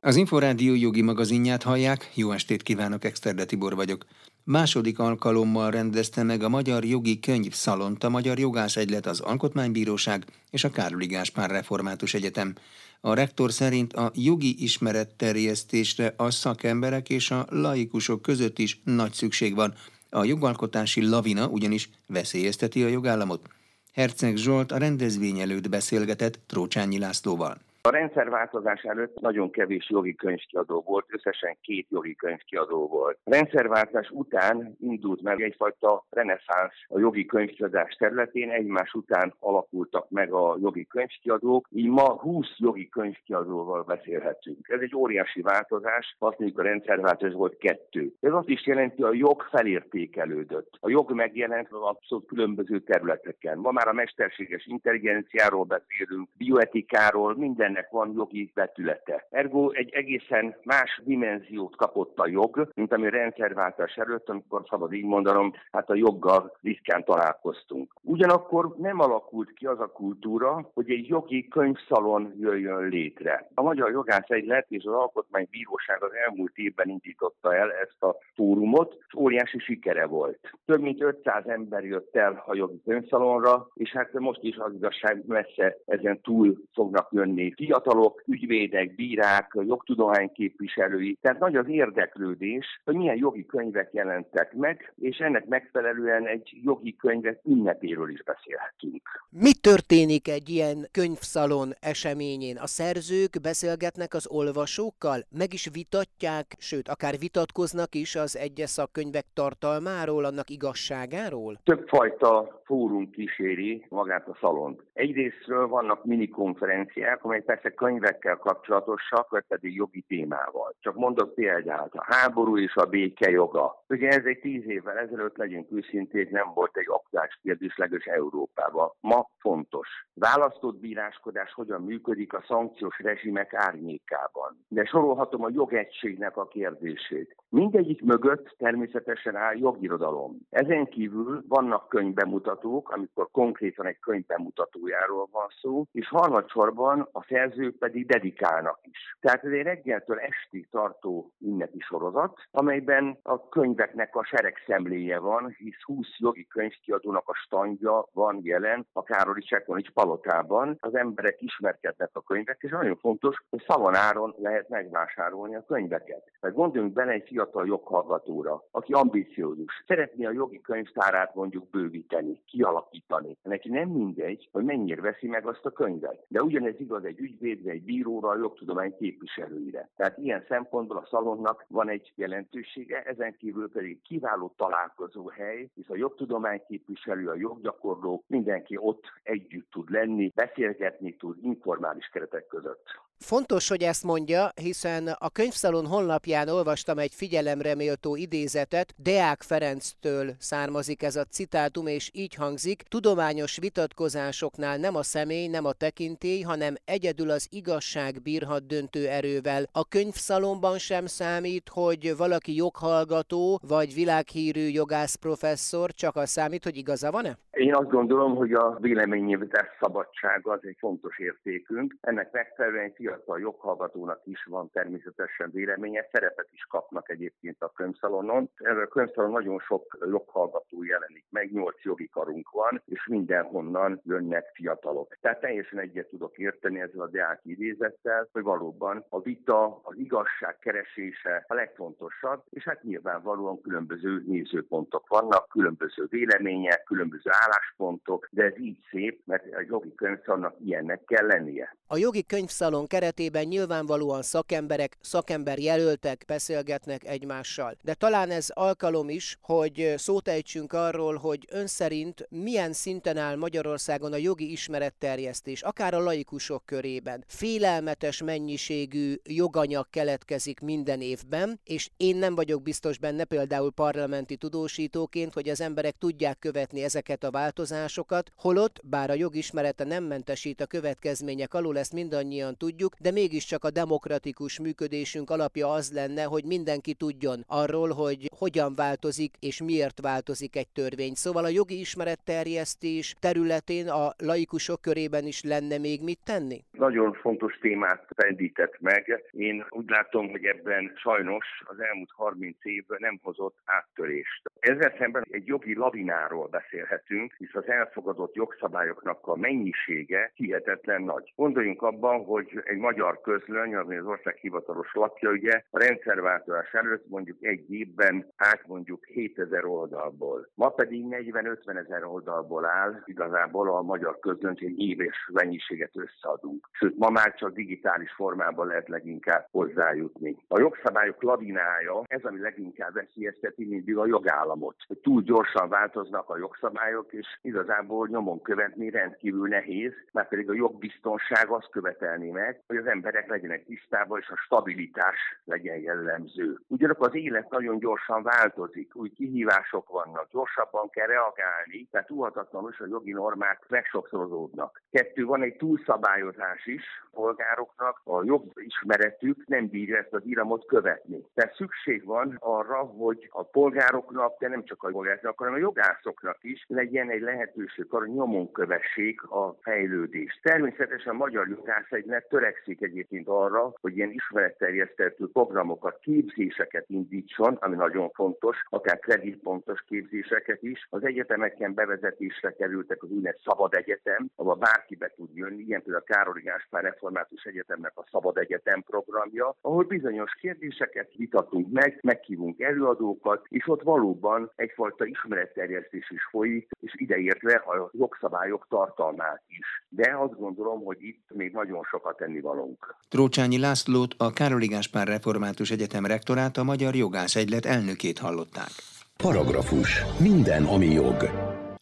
Az 0.00 0.16
Inforádió 0.16 0.74
jogi 0.74 1.02
magazinját 1.02 1.62
hallják, 1.62 2.10
jó 2.14 2.32
estét 2.32 2.62
kívánok, 2.62 3.04
Exterde 3.04 3.44
Tibor 3.44 3.74
vagyok. 3.74 4.06
Második 4.44 4.98
alkalommal 4.98 5.70
rendezte 5.70 6.22
meg 6.22 6.42
a 6.42 6.48
Magyar 6.48 6.84
Jogi 6.84 7.18
Könyv 7.20 7.52
Szalont 7.52 8.04
a 8.04 8.08
Magyar 8.08 8.38
Jogász 8.38 8.76
Egylet, 8.76 9.06
az 9.06 9.20
Alkotmánybíróság 9.20 10.24
és 10.50 10.64
a 10.64 10.70
Károli 10.70 11.06
Gáspár 11.06 11.50
Református 11.50 12.14
Egyetem. 12.14 12.54
A 13.00 13.14
rektor 13.14 13.52
szerint 13.52 13.92
a 13.92 14.10
jogi 14.14 14.62
ismeretterjesztésre 14.62 16.14
a 16.16 16.30
szakemberek 16.30 17.08
és 17.10 17.30
a 17.30 17.46
laikusok 17.50 18.22
között 18.22 18.58
is 18.58 18.80
nagy 18.84 19.12
szükség 19.12 19.54
van, 19.54 19.74
a 20.10 20.24
jogalkotási 20.24 21.08
lavina 21.08 21.46
ugyanis 21.46 21.90
veszélyezteti 22.06 22.82
a 22.82 22.88
jogállamot. 22.88 23.48
Herceg 23.92 24.36
Zsolt 24.36 24.72
a 24.72 24.78
rendezvény 24.78 25.40
előtt 25.40 25.68
beszélgetett 25.68 26.40
Trócsányi 26.46 26.98
Lászlóval. 26.98 27.67
A 27.82 27.90
rendszerváltozás 27.90 28.82
előtt 28.82 29.20
nagyon 29.20 29.50
kevés 29.50 29.90
jogi 29.90 30.14
könyvkiadó 30.14 30.82
volt, 30.86 31.06
összesen 31.08 31.56
két 31.60 31.86
jogi 31.90 32.14
könyvkiadó 32.14 32.86
volt. 32.86 33.18
A 33.24 33.30
rendszerváltás 33.30 34.10
után 34.10 34.76
indult 34.80 35.22
meg 35.22 35.42
egyfajta 35.42 36.06
reneszánsz 36.10 36.72
a 36.88 36.98
jogi 36.98 37.24
könyvkiadás 37.24 37.94
területén, 37.94 38.50
egymás 38.50 38.92
után 38.92 39.34
alakultak 39.38 40.10
meg 40.10 40.32
a 40.32 40.56
jogi 40.60 40.86
könyvkiadók, 40.86 41.68
így 41.70 41.88
ma 41.88 42.12
20 42.12 42.46
jogi 42.56 42.88
könyvkiadóval 42.88 43.82
beszélhetünk. 43.82 44.68
Ez 44.68 44.80
egy 44.80 44.94
óriási 44.96 45.40
változás, 45.40 46.16
azt 46.18 46.38
mondjuk 46.38 46.60
a 46.60 46.62
rendszerváltás 46.62 47.32
volt 47.32 47.56
kettő. 47.56 48.12
Ez 48.20 48.32
azt 48.32 48.48
is 48.48 48.66
jelenti, 48.66 49.02
hogy 49.02 49.14
a 49.14 49.18
jog 49.18 49.42
felértékelődött. 49.42 50.76
A 50.80 50.88
jog 50.88 51.12
megjelent 51.12 51.68
abszolút 51.70 52.26
különböző 52.26 52.80
területeken. 52.80 53.58
Ma 53.58 53.70
már 53.70 53.88
a 53.88 53.92
mesterséges 53.92 54.66
intelligenciáról 54.66 55.64
beszélünk, 55.64 56.28
bioetikáról, 56.36 57.36
minden 57.36 57.67
mindennek 57.68 57.90
van 57.90 58.12
jogi 58.16 58.50
vetülete. 58.54 59.26
Ergo 59.30 59.70
egy 59.70 59.90
egészen 59.92 60.56
más 60.64 61.00
dimenziót 61.04 61.76
kapott 61.76 62.18
a 62.18 62.28
jog, 62.28 62.70
mint 62.74 62.92
ami 62.92 63.10
rendszerváltás 63.10 63.96
előtt, 63.96 64.28
amikor 64.28 64.62
szabad 64.68 64.92
így 64.92 65.04
mondanom, 65.04 65.52
hát 65.70 65.90
a 65.90 65.94
joggal 65.94 66.56
ritkán 66.62 67.04
találkoztunk. 67.04 67.94
Ugyanakkor 68.02 68.74
nem 68.76 69.00
alakult 69.00 69.52
ki 69.52 69.66
az 69.66 69.80
a 69.80 69.86
kultúra, 69.86 70.70
hogy 70.74 70.90
egy 70.90 71.06
jogi 71.06 71.48
könyvszalon 71.48 72.34
jöjjön 72.40 72.88
létre. 72.88 73.48
A 73.54 73.62
Magyar 73.62 73.90
Jogász 73.90 74.28
Egylet 74.30 74.66
és 74.68 74.84
az 74.84 74.92
Alkotmánybíróság 74.92 76.02
az 76.02 76.12
elmúlt 76.26 76.56
évben 76.56 76.88
indította 76.88 77.54
el 77.54 77.72
ezt 77.72 78.02
a 78.02 78.16
fórumot, 78.34 78.96
és 79.06 79.14
óriási 79.14 79.58
sikere 79.58 80.06
volt. 80.06 80.50
Több 80.64 80.80
mint 80.80 81.02
500 81.02 81.46
ember 81.46 81.84
jött 81.84 82.16
el 82.16 82.42
a 82.46 82.54
jogi 82.54 82.80
könyvszalonra, 82.84 83.66
és 83.74 83.90
hát 83.90 84.12
most 84.12 84.42
is 84.42 84.56
az 84.56 84.72
igazság 84.74 85.22
messze 85.26 85.76
ezen 85.84 86.20
túl 86.20 86.56
fognak 86.72 87.08
jönni 87.10 87.54
fiatalok, 87.58 88.22
ügyvédek, 88.26 88.94
bírák, 88.94 89.52
jogtudomány 89.66 90.32
képviselői. 90.32 91.18
Tehát 91.20 91.38
nagy 91.38 91.56
az 91.56 91.68
érdeklődés, 91.68 92.66
hogy 92.84 92.94
milyen 92.94 93.16
jogi 93.16 93.46
könyvek 93.46 93.92
jelentek 93.92 94.52
meg, 94.52 94.92
és 94.96 95.18
ennek 95.18 95.46
megfelelően 95.46 96.26
egy 96.26 96.50
jogi 96.62 96.96
könyvek 96.96 97.40
ünnepéről 97.44 98.10
is 98.10 98.22
beszélhetünk. 98.22 99.02
Mi 99.30 99.52
történik 99.60 100.28
egy 100.28 100.48
ilyen 100.48 100.88
könyvszalon 100.92 101.68
eseményén? 101.80 102.56
A 102.56 102.66
szerzők 102.66 103.40
beszélgetnek 103.42 104.14
az 104.14 104.28
olvasókkal, 104.30 105.18
meg 105.38 105.52
is 105.52 105.68
vitatják, 105.72 106.46
sőt, 106.58 106.88
akár 106.88 107.14
vitatkoznak 107.18 107.94
is 107.94 108.16
az 108.16 108.36
egyes 108.36 108.70
szakkönyvek 108.70 109.24
tartalmáról, 109.34 110.24
annak 110.24 110.50
igazságáról? 110.50 111.60
Többfajta 111.64 112.60
fórum 112.64 113.10
kíséri 113.10 113.86
magát 113.88 114.28
a 114.28 114.36
szalont. 114.40 114.82
Egyrésztről 114.92 115.68
vannak 115.68 116.04
minikonferenciák, 116.04 117.24
amelyek 117.24 117.44
persze 117.48 117.70
könyvekkel 117.70 118.36
kapcsolatosak, 118.36 119.30
vagy 119.30 119.44
pedig 119.48 119.74
jogi 119.74 120.00
témával. 120.00 120.74
Csak 120.80 120.94
mondok 120.94 121.34
példát, 121.34 121.94
a 121.94 122.04
háború 122.04 122.58
és 122.58 122.74
a 122.74 122.86
béke 122.86 123.30
joga. 123.30 123.84
Ugye 123.88 124.08
ez 124.08 124.24
egy 124.24 124.38
tíz 124.38 124.66
évvel 124.66 124.98
ezelőtt, 124.98 125.36
legyünk 125.36 125.72
őszinték, 125.72 126.30
nem 126.30 126.50
volt 126.54 126.76
egy 126.76 126.88
aktuális 126.88 127.38
kérdés 127.42 127.76
Európában. 128.04 128.90
Ma 129.00 129.28
fontos. 129.38 129.88
Választott 130.14 130.80
bíráskodás 130.80 131.52
hogyan 131.52 131.82
működik 131.82 132.32
a 132.32 132.44
szankciós 132.46 132.98
rezsimek 132.98 133.54
árnyékában. 133.54 134.64
De 134.68 134.84
sorolhatom 134.84 135.44
a 135.44 135.50
jogegységnek 135.52 136.36
a 136.36 136.46
kérdését. 136.46 137.36
Mindegyik 137.48 138.02
mögött 138.02 138.54
természetesen 138.58 139.36
áll 139.36 139.56
jogirodalom. 139.56 140.38
Ezen 140.50 140.86
kívül 140.86 141.44
vannak 141.48 141.88
könyvbemutatók, 141.88 142.90
amikor 142.90 143.28
konkrétan 143.30 143.86
egy 143.86 143.98
könyv 143.98 144.26
bemutatójáról 144.26 145.28
van 145.32 145.46
szó, 145.60 145.84
és 145.92 146.08
harmadsorban 146.08 147.08
a 147.12 147.22
szerzők 147.38 147.78
pedig 147.78 148.06
dedikálnak 148.06 148.78
is. 148.82 149.16
Tehát 149.20 149.44
ez 149.44 149.52
egy 149.52 149.62
reggeltől 149.62 150.18
estig 150.18 150.68
tartó 150.70 151.32
ünnepi 151.40 151.78
sorozat, 151.78 152.38
amelyben 152.50 153.18
a 153.22 153.48
könyveknek 153.48 154.16
a 154.16 154.24
seregszemléje 154.24 155.18
van, 155.18 155.54
hisz 155.58 155.82
20 155.82 156.06
jogi 156.18 156.46
könyvkiadónak 156.46 157.28
a 157.28 157.34
standja 157.34 158.08
van 158.12 158.40
jelen 158.42 158.86
a 158.92 159.02
Károli 159.02 159.40
Csekonics 159.40 159.90
palotában. 159.90 160.76
Az 160.80 160.94
emberek 160.94 161.42
ismerkednek 161.42 162.10
a 162.12 162.22
könyvek, 162.22 162.58
és 162.60 162.70
nagyon 162.70 162.96
fontos, 162.96 163.36
hogy 163.50 163.64
szavonáron 163.66 164.34
lehet 164.38 164.68
megvásárolni 164.68 165.54
a 165.54 165.64
könyveket. 165.64 166.30
Mert 166.40 166.54
gondoljunk 166.54 166.94
bele 166.94 167.12
egy 167.12 167.26
fiatal 167.26 167.66
joghallgatóra, 167.66 168.62
aki 168.70 168.92
ambiciózus, 168.92 169.84
szeretné 169.86 170.24
a 170.24 170.32
jogi 170.32 170.60
könyvtárát 170.60 171.34
mondjuk 171.34 171.70
bővíteni, 171.70 172.42
kialakítani. 172.46 173.36
Neki 173.42 173.68
nem 173.68 173.88
mindegy, 173.88 174.48
hogy 174.52 174.64
mennyire 174.64 175.00
veszi 175.00 175.26
meg 175.26 175.46
azt 175.46 175.66
a 175.66 175.70
könyvet. 175.70 176.24
De 176.28 176.42
ugyanez 176.42 176.80
igaz 176.80 177.04
egy 177.04 177.20
ügyvédre, 177.28 177.70
egy 177.70 177.82
bíróra, 177.82 178.28
a 178.28 178.38
jogtudomány 178.38 178.96
képviselőire. 178.98 179.88
Tehát 179.96 180.18
ilyen 180.18 180.44
szempontból 180.48 180.96
a 180.96 181.06
szalonnak 181.10 181.64
van 181.68 181.88
egy 181.88 182.12
jelentősége, 182.14 183.02
ezen 183.02 183.36
kívül 183.36 183.70
pedig 183.70 184.02
kiváló 184.02 184.54
találkozó 184.56 185.28
hely, 185.28 185.70
hisz 185.74 185.88
a 185.88 185.96
jogtudomány 185.96 186.62
képviselő, 186.68 187.28
a 187.28 187.34
joggyakorló, 187.34 188.24
mindenki 188.26 188.76
ott 188.76 189.04
együtt 189.22 189.70
tud 189.70 189.90
lenni, 189.90 190.32
beszélgetni 190.34 191.16
tud 191.16 191.36
informális 191.42 192.06
keretek 192.12 192.46
között. 192.46 192.86
Fontos, 193.18 193.68
hogy 193.68 193.82
ezt 193.82 194.04
mondja, 194.04 194.50
hiszen 194.54 195.06
a 195.18 195.30
könyvszalon 195.30 195.86
honlapján 195.86 196.48
olvastam 196.48 196.98
egy 196.98 197.14
figyelemre 197.14 197.74
méltó 197.74 198.16
idézetet, 198.16 198.94
Deák 198.96 199.42
Ferenctől 199.42 200.30
származik 200.38 201.02
ez 201.02 201.16
a 201.16 201.24
citátum, 201.24 201.86
és 201.86 202.10
így 202.14 202.34
hangzik, 202.34 202.82
tudományos 202.82 203.58
vitatkozásoknál 203.58 204.76
nem 204.78 204.94
a 204.96 205.02
személy, 205.02 205.46
nem 205.48 205.64
a 205.64 205.72
tekintély, 205.72 206.40
hanem 206.40 206.74
egyedül 206.84 207.17
az 207.26 207.48
igazság 207.50 208.22
bírhat 208.22 208.66
döntő 208.66 209.08
erővel. 209.08 209.62
A 209.72 209.88
könyvszalonban 209.88 210.78
sem 210.78 211.06
számít, 211.06 211.68
hogy 211.68 212.16
valaki 212.16 212.54
joghallgató, 212.56 213.60
vagy 213.68 213.94
világhírű 213.94 214.66
jogász 214.80 215.14
professzor, 215.14 215.90
csak 215.90 216.16
az 216.16 216.28
számít, 216.30 216.64
hogy 216.64 216.76
igaza 216.76 217.10
van-e? 217.10 217.38
Én 217.50 217.74
azt 217.74 217.88
gondolom, 217.88 218.36
hogy 218.36 218.52
a 218.52 218.76
véleménynyilvánítás 218.80 219.66
szabadsága 219.80 220.52
az 220.52 220.60
egy 220.62 220.76
fontos 220.78 221.18
értékünk. 221.18 221.96
Ennek 222.00 222.32
megfelelően 222.32 222.84
egy 222.84 222.94
fiatal 222.94 223.40
joghallgatónak 223.40 224.20
is 224.24 224.44
van 224.44 224.70
természetesen 224.72 225.50
véleménye, 225.52 226.08
szerepet 226.12 226.48
is 226.52 226.64
kapnak 226.70 227.10
egyébként 227.10 227.56
a 227.62 227.72
könyvszalonon. 227.74 228.50
Erre 228.56 228.82
a 228.82 228.86
könyvszalon 228.86 229.30
nagyon 229.30 229.58
sok 229.58 229.98
joghallgató 230.10 230.84
jelenik 230.84 231.24
meg, 231.30 231.52
nyolc 231.52 231.82
jogi 231.82 232.08
karunk 232.08 232.50
van, 232.50 232.82
és 232.84 233.06
mindenhonnan 233.06 234.00
jönnek 234.04 234.50
fiatalok. 234.54 235.16
Tehát 235.20 235.40
teljesen 235.40 235.78
egyet 235.78 236.08
tudok 236.08 236.38
érteni 236.38 236.80
ezzel 236.80 237.00
a 237.00 237.07
Deák 237.10 237.40
idézettel, 237.44 238.28
hogy 238.32 238.42
valóban 238.42 239.04
a 239.08 239.20
vita, 239.20 239.80
az 239.82 239.96
igazság 239.96 240.58
keresése 240.58 241.44
a 241.48 241.54
legfontosabb, 241.54 242.42
és 242.50 242.64
hát 242.64 242.82
nyilvánvalóan 242.82 243.60
különböző 243.60 244.22
nézőpontok 244.26 245.08
vannak, 245.08 245.48
különböző 245.48 246.06
vélemények, 246.10 246.82
különböző 246.82 247.30
álláspontok, 247.44 248.28
de 248.30 248.44
ez 248.44 248.58
így 248.58 248.78
szép, 248.90 249.20
mert 249.24 249.54
a 249.54 249.64
jogi 249.68 249.94
könyvszalonnak 249.94 250.54
ilyennek 250.64 251.04
kell 251.04 251.26
lennie. 251.26 251.76
A 251.86 251.96
jogi 251.96 252.24
könyvszalon 252.24 252.86
keretében 252.86 253.46
nyilvánvalóan 253.46 254.22
szakemberek, 254.22 254.96
szakember 255.00 255.58
jelöltek 255.58 256.24
beszélgetnek 256.26 257.04
egymással. 257.04 257.76
De 257.82 257.94
talán 257.94 258.30
ez 258.30 258.48
alkalom 258.54 259.08
is, 259.08 259.36
hogy 259.40 259.94
szót 259.96 260.28
ejtsünk 260.28 260.72
arról, 260.72 261.16
hogy 261.16 261.46
ön 261.52 261.66
szerint 261.66 262.26
milyen 262.30 262.72
szinten 262.72 263.16
áll 263.16 263.36
Magyarországon 263.36 264.12
a 264.12 264.16
jogi 264.16 264.50
ismeretterjesztés, 264.50 265.62
akár 265.62 265.94
a 265.94 266.00
laikusok 266.00 266.62
körében. 266.98 267.24
Félelmetes 267.26 268.22
mennyiségű 268.22 269.14
joganyag 269.24 269.86
keletkezik 269.90 270.60
minden 270.60 271.00
évben, 271.00 271.60
és 271.64 271.90
én 271.96 272.16
nem 272.16 272.34
vagyok 272.34 272.62
biztos 272.62 272.98
benne 272.98 273.24
például 273.24 273.70
parlamenti 273.70 274.36
tudósítóként, 274.36 275.32
hogy 275.32 275.48
az 275.48 275.60
emberek 275.60 275.94
tudják 275.98 276.38
követni 276.38 276.82
ezeket 276.82 277.24
a 277.24 277.30
változásokat, 277.30 278.32
holott, 278.36 278.80
bár 278.84 279.10
a 279.10 279.14
jogismerete 279.14 279.84
nem 279.84 280.04
mentesít 280.04 280.60
a 280.60 280.66
következmények 280.66 281.54
alul, 281.54 281.78
ezt 281.78 281.92
mindannyian 281.92 282.56
tudjuk, 282.56 282.94
de 283.00 283.10
mégiscsak 283.10 283.64
a 283.64 283.70
demokratikus 283.70 284.58
működésünk 284.58 285.30
alapja 285.30 285.72
az 285.72 285.92
lenne, 285.92 286.22
hogy 286.22 286.44
mindenki 286.44 286.94
tudjon 286.94 287.44
arról, 287.46 287.92
hogy 287.92 288.30
hogyan 288.38 288.74
változik 288.74 289.34
és 289.38 289.62
miért 289.62 290.00
változik 290.00 290.56
egy 290.56 290.68
törvény. 290.68 291.14
Szóval 291.14 291.44
a 291.44 291.48
jogi 291.48 291.80
ismeretterjesztés 291.80 293.14
területén 293.20 293.88
a 293.88 294.14
laikusok 294.18 294.80
körében 294.80 295.26
is 295.26 295.42
lenne 295.42 295.78
még 295.78 296.02
mit 296.02 296.18
tenni? 296.24 296.64
Nagyon 296.88 297.12
fontos 297.12 297.58
témát 297.58 298.06
rendített 298.16 298.80
meg. 298.80 299.22
Én 299.30 299.66
úgy 299.70 299.88
látom, 299.88 300.30
hogy 300.30 300.44
ebben 300.44 300.92
sajnos 300.96 301.46
az 301.64 301.80
elmúlt 301.80 302.10
30 302.12 302.56
év 302.62 302.84
nem 302.98 303.18
hozott 303.22 303.56
áttörést. 303.64 304.42
Ezzel 304.58 304.94
szemben 304.98 305.24
egy 305.30 305.46
jogi 305.46 305.74
lavináról 305.74 306.46
beszélhetünk, 306.46 307.34
hisz 307.38 307.54
az 307.54 307.68
elfogadott 307.68 308.34
jogszabályoknak 308.34 309.26
a 309.26 309.36
mennyisége 309.36 310.32
hihetetlen 310.34 311.02
nagy. 311.02 311.32
Gondoljunk 311.36 311.82
abban, 311.82 312.24
hogy 312.24 312.62
egy 312.64 312.78
magyar 312.78 313.20
közlöny, 313.20 313.74
ami 313.74 313.96
az 313.96 314.06
ország 314.06 314.36
hivatalos 314.36 314.92
lapja, 314.92 315.30
ugye 315.30 315.62
a 315.70 315.78
rendszerváltozás 315.78 316.72
előtt 316.72 317.08
mondjuk 317.08 317.44
egy 317.44 317.72
évben 317.72 318.32
át 318.36 318.66
mondjuk 318.66 319.04
7000 319.04 319.64
oldalból. 319.64 320.48
Ma 320.54 320.68
pedig 320.68 321.04
40-50 321.08 321.76
ezer 321.76 322.04
oldalból 322.04 322.64
áll, 322.64 323.02
igazából 323.04 323.76
a 323.76 323.82
magyar 323.82 324.18
közlöny, 324.18 324.56
egy 324.60 324.80
éves 324.80 325.28
mennyiséget 325.32 325.96
összeadunk. 325.96 326.67
Sőt, 326.72 326.98
ma 326.98 327.10
már 327.10 327.34
csak 327.34 327.52
digitális 327.52 328.12
formában 328.12 328.66
lehet 328.66 328.88
leginkább 328.88 329.46
hozzájutni. 329.50 330.36
A 330.48 330.58
jogszabályok 330.58 331.22
lavinája, 331.22 332.02
ez 332.06 332.24
ami 332.24 332.40
leginkább 332.40 332.92
veszélyezteti 332.92 333.64
mindig 333.64 333.96
a 333.96 334.06
jogállamot. 334.06 334.76
Túl 335.02 335.22
gyorsan 335.22 335.68
változnak 335.68 336.28
a 336.28 336.38
jogszabályok, 336.38 337.12
és 337.12 337.38
igazából 337.42 338.08
nyomon 338.08 338.42
követni 338.42 338.90
rendkívül 338.90 339.48
nehéz, 339.48 339.92
mert 340.12 340.28
pedig 340.28 340.50
a 340.50 340.54
jogbiztonság 340.54 341.48
azt 341.48 341.70
követelni 341.70 342.30
meg, 342.30 342.62
hogy 342.66 342.76
az 342.76 342.86
emberek 342.86 343.28
legyenek 343.28 343.64
tisztában, 343.64 344.18
és 344.20 344.28
a 344.28 344.36
stabilitás 344.36 345.18
legyen 345.44 345.76
jellemző. 345.76 346.58
Ugyanakkor 346.66 347.08
az 347.08 347.14
élet 347.14 347.50
nagyon 347.50 347.78
gyorsan 347.78 348.22
változik, 348.22 348.96
új 348.96 349.08
kihívások 349.08 349.88
vannak, 349.88 350.28
gyorsabban 350.30 350.88
kell 350.90 351.06
reagálni, 351.06 351.88
tehát 351.90 352.06
túlhatatlanul 352.06 352.70
is 352.70 352.78
a 352.78 352.86
jogi 352.86 353.12
normák 353.12 353.64
megsokszorozódnak. 353.68 354.82
Kettő, 354.90 355.24
van 355.24 355.42
egy 355.42 355.56
túlszabályozás 355.56 356.57
is, 356.66 356.84
polgároknak 357.12 358.00
a 358.04 358.24
jobb 358.24 358.52
ismeretük 358.54 359.46
nem 359.46 359.68
bírja 359.68 359.96
ezt 359.96 360.12
az 360.12 360.22
iramot 360.24 360.66
követni. 360.66 361.24
Tehát 361.34 361.54
szükség 361.54 362.04
van 362.04 362.36
arra, 362.40 362.76
hogy 362.76 363.28
a 363.30 363.42
polgároknak, 363.42 364.38
de 364.38 364.48
nem 364.48 364.64
csak 364.64 364.82
a 364.82 364.88
polgároknak, 364.88 365.38
hanem 365.38 365.54
a 365.54 365.58
jogászoknak 365.58 366.38
is 366.40 366.64
legyen 366.68 367.10
egy 367.10 367.20
lehetőség 367.20 367.86
arra, 367.88 368.04
hogy 368.04 368.14
nyomon 368.14 368.52
kövessék 368.52 369.22
a 369.22 369.56
fejlődést. 369.60 370.42
Természetesen 370.42 371.14
a 371.14 371.16
magyar 371.16 371.48
jogászegylet 371.48 372.28
törekszik 372.28 372.82
egyébként 372.82 373.28
arra, 373.28 373.72
hogy 373.80 373.96
ilyen 373.96 374.10
ismeretterjesztő 374.10 375.28
programokat, 375.32 375.98
képzéseket 376.00 376.84
indítson, 376.88 377.54
ami 377.54 377.76
nagyon 377.76 378.10
fontos, 378.10 378.56
akár 378.68 378.98
kreditpontos 378.98 379.80
képzéseket 379.88 380.62
is. 380.62 380.86
Az 380.90 381.04
egyetemeken 381.04 381.74
bevezetésre 381.74 382.50
kerültek 382.52 383.02
az 383.02 383.10
úgynevezett 383.10 383.42
Szabad 383.44 383.74
Egyetem, 383.74 384.26
ahol 384.36 384.54
bárki 384.54 384.96
be 384.96 385.12
tud 385.16 385.36
jönni, 385.36 385.62
ilyen 385.62 385.82
például 385.82 386.04
a 386.08 386.12
Károly 386.12 386.40
Gáspár 386.48 386.82
Református 386.82 387.42
Egyetemnek 387.42 387.92
a 387.94 388.06
Szabad 388.10 388.36
Egyetem 388.36 388.82
programja, 388.82 389.56
ahol 389.60 389.84
bizonyos 389.84 390.32
kérdéseket 390.40 391.10
vitatunk 391.16 391.72
meg, 391.72 391.98
meghívunk 392.02 392.60
előadókat, 392.60 393.46
és 393.48 393.68
ott 393.68 393.82
valóban 393.82 394.50
egyfajta 394.56 395.04
ismeretterjesztés 395.04 396.10
is 396.10 396.28
folyik, 396.30 396.68
és 396.80 396.92
ideértve 396.96 397.54
a 397.54 397.90
jogszabályok 397.92 398.66
tartalmát 398.68 399.42
is. 399.46 399.66
De 399.88 400.16
azt 400.18 400.38
gondolom, 400.38 400.84
hogy 400.84 401.02
itt 401.02 401.24
még 401.34 401.52
nagyon 401.52 401.82
sokat 401.82 402.16
tennivalónk. 402.16 402.96
Trócsányi 403.08 403.58
Lászlót, 403.58 404.14
a 404.18 404.32
Károly 404.32 404.66
Gáspár 404.66 405.06
Református 405.06 405.70
Egyetem 405.70 406.06
rektorát, 406.06 406.56
a 406.56 406.64
Magyar 406.64 406.94
Jogász 406.94 407.36
Egylet 407.36 407.64
elnökét 407.64 408.18
hallották. 408.18 408.72
Paragrafus. 409.16 410.04
Minden, 410.20 410.64
ami 410.64 410.86
jog. 410.86 411.16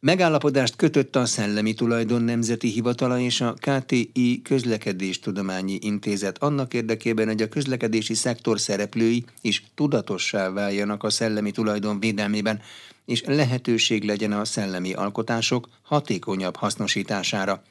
Megállapodást 0.01 0.77
kötött 0.77 1.17
a 1.17 1.27
Szellemi 1.27 1.75
Tulajdon 1.75 2.23
Nemzeti 2.23 2.69
Hivatala 2.69 3.19
és 3.19 3.41
a 3.41 3.55
KTI 3.55 4.41
Közlekedéstudományi 4.45 5.79
Intézet 5.81 6.39
annak 6.39 6.75
érdekében, 6.75 7.27
hogy 7.27 7.43
a 7.43 7.49
közlekedési 7.49 8.15
szektor 8.15 8.61
szereplői 8.61 9.25
is 9.41 9.65
tudatossá 9.75 10.51
váljanak 10.51 11.03
a 11.03 11.11
szellemi 11.11 11.51
tulajdon 11.51 12.01
védelmében, 12.01 12.61
és 13.05 13.23
lehetőség 13.27 14.05
legyen 14.05 14.33
a 14.33 14.45
szellemi 14.45 14.93
alkotások 14.93 15.69
hatékonyabb 15.83 16.57
hasznosítására. 16.57 17.63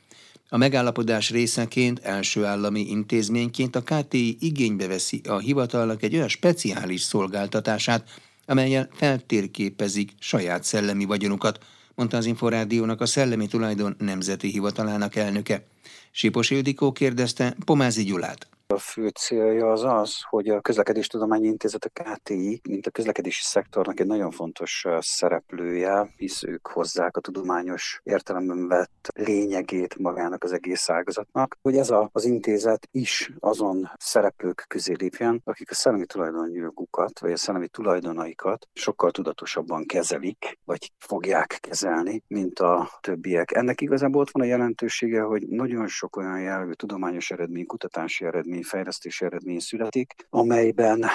A 0.49 0.57
megállapodás 0.57 1.29
részeként 1.29 1.99
első 1.99 2.45
állami 2.45 2.89
intézményként 2.89 3.75
a 3.75 3.81
KTI 3.81 4.37
igénybe 4.39 4.87
veszi 4.87 5.21
a 5.27 5.37
hivatalnak 5.37 6.03
egy 6.03 6.15
olyan 6.15 6.27
speciális 6.27 7.01
szolgáltatását, 7.01 8.09
amelyel 8.45 8.89
feltérképezik 8.93 10.11
saját 10.19 10.63
szellemi 10.63 11.05
vagyonukat, 11.05 11.59
mondta 11.95 12.17
az 12.17 12.25
Inforádiónak 12.25 13.01
a 13.01 13.05
Szellemi 13.05 13.47
Tulajdon 13.47 13.95
Nemzeti 13.99 14.47
Hivatalának 14.47 15.15
elnöke. 15.15 15.65
Sipos 16.11 16.49
Ildikó 16.49 16.91
kérdezte 16.91 17.55
Pomázi 17.65 18.03
Gyulát. 18.03 18.54
A 18.67 18.77
fő 18.77 19.07
célja 19.07 19.71
az 19.71 19.83
az, 19.83 20.21
hogy 20.29 20.49
a 20.49 20.61
Közlekedéstudományi 20.61 21.47
Intézet, 21.47 21.85
a 21.85 22.03
KTI, 22.03 22.61
mint 22.69 22.87
a 22.87 22.91
közlekedési 22.91 23.41
szektornak 23.43 23.99
egy 23.99 24.07
nagyon 24.07 24.31
fontos 24.31 24.85
szereplője, 24.99 26.13
hisz 26.15 26.43
ők 26.43 26.67
hozzák 26.67 27.17
a 27.17 27.21
tudományos 27.21 27.99
értelemben 28.03 28.67
vett 28.67 29.07
lényegét 29.15 29.97
magának 29.97 30.43
az 30.43 30.51
egész 30.51 30.89
ágazatnak, 30.89 31.57
hogy 31.61 31.77
ez 31.77 31.89
a, 31.89 32.09
az 32.11 32.25
intézet 32.25 32.87
is 32.91 33.31
azon 33.39 33.91
szereplők 33.97 34.65
közé 34.67 34.93
lépjen, 34.97 35.41
akik 35.43 35.71
a 35.71 35.73
szellemi 35.73 36.05
tulajdonjogukat, 36.05 37.19
vagy 37.19 37.31
a 37.31 37.37
szellemi 37.37 37.67
tulajdonaikat 37.67 38.67
sokkal 38.73 39.11
tudatosabban 39.11 39.85
kezelik, 39.85 40.59
vagy 40.63 40.91
fogják 40.97 41.57
kezelni, 41.61 42.23
mint 42.27 42.59
a 42.59 42.89
többiek. 43.01 43.51
Ennek 43.51 43.81
igazából 43.81 44.21
ott 44.21 44.31
van 44.31 44.43
a 44.43 44.47
jelentősége, 44.49 45.21
hogy 45.21 45.47
nagyon 45.47 45.87
sok 45.87 46.15
olyan 46.15 46.41
jellegű 46.41 46.71
tudományos 46.71 47.31
eredmény, 47.31 47.65
kutatási 47.65 48.25
eredmény, 48.25 48.53
eredmény, 48.55 48.63
fejlesztési 48.63 49.25
eredmény 49.25 49.59
születik, 49.59 50.13
amelyben 50.29 51.05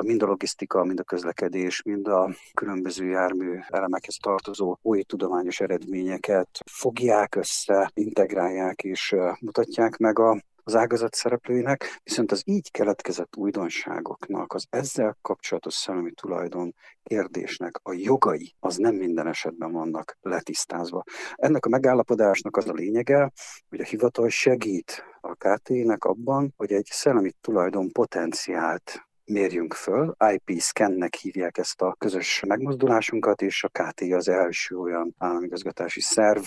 mind 0.00 0.22
a 0.22 0.26
logisztika, 0.26 0.84
mind 0.84 1.00
a 1.00 1.02
közlekedés, 1.02 1.82
mind 1.82 2.08
a 2.08 2.30
különböző 2.54 3.06
jármű 3.06 3.58
elemekhez 3.68 4.16
tartozó 4.22 4.76
új 4.82 5.02
tudományos 5.02 5.60
eredményeket 5.60 6.48
fogják 6.70 7.34
össze, 7.34 7.90
integrálják 7.94 8.82
és 8.82 9.14
mutatják 9.40 9.96
meg 9.96 10.18
a 10.18 10.42
az 10.68 10.74
ágazat 10.74 11.14
szereplőinek, 11.14 12.00
viszont 12.02 12.32
az 12.32 12.42
így 12.44 12.70
keletkezett 12.70 13.36
újdonságoknak, 13.36 14.52
az 14.52 14.66
ezzel 14.70 15.16
kapcsolatos 15.22 15.74
szellemi 15.74 16.12
tulajdon 16.12 16.74
kérdésnek 17.02 17.80
a 17.82 17.92
jogai, 17.92 18.54
az 18.60 18.76
nem 18.76 18.94
minden 18.94 19.26
esetben 19.26 19.72
vannak 19.72 20.16
letisztázva. 20.20 21.02
Ennek 21.34 21.66
a 21.66 21.68
megállapodásnak 21.68 22.56
az 22.56 22.68
a 22.68 22.72
lényege, 22.72 23.32
hogy 23.68 23.80
a 23.80 23.84
hivatal 23.84 24.28
segít 24.28 25.04
a 25.20 25.34
KT-nek 25.34 26.04
abban, 26.04 26.52
hogy 26.56 26.72
egy 26.72 26.88
szellemi 26.90 27.32
tulajdon 27.40 27.92
potenciált 27.92 29.07
mérjünk 29.28 29.74
föl. 29.74 30.16
IP 30.32 30.60
scannek 30.60 31.14
hívják 31.14 31.58
ezt 31.58 31.82
a 31.82 31.94
közös 31.98 32.42
megmozdulásunkat, 32.46 33.42
és 33.42 33.64
a 33.64 33.68
KT 33.68 34.00
az 34.00 34.28
első 34.28 34.76
olyan 34.76 35.14
államigazgatási 35.18 36.00
szerv, 36.00 36.42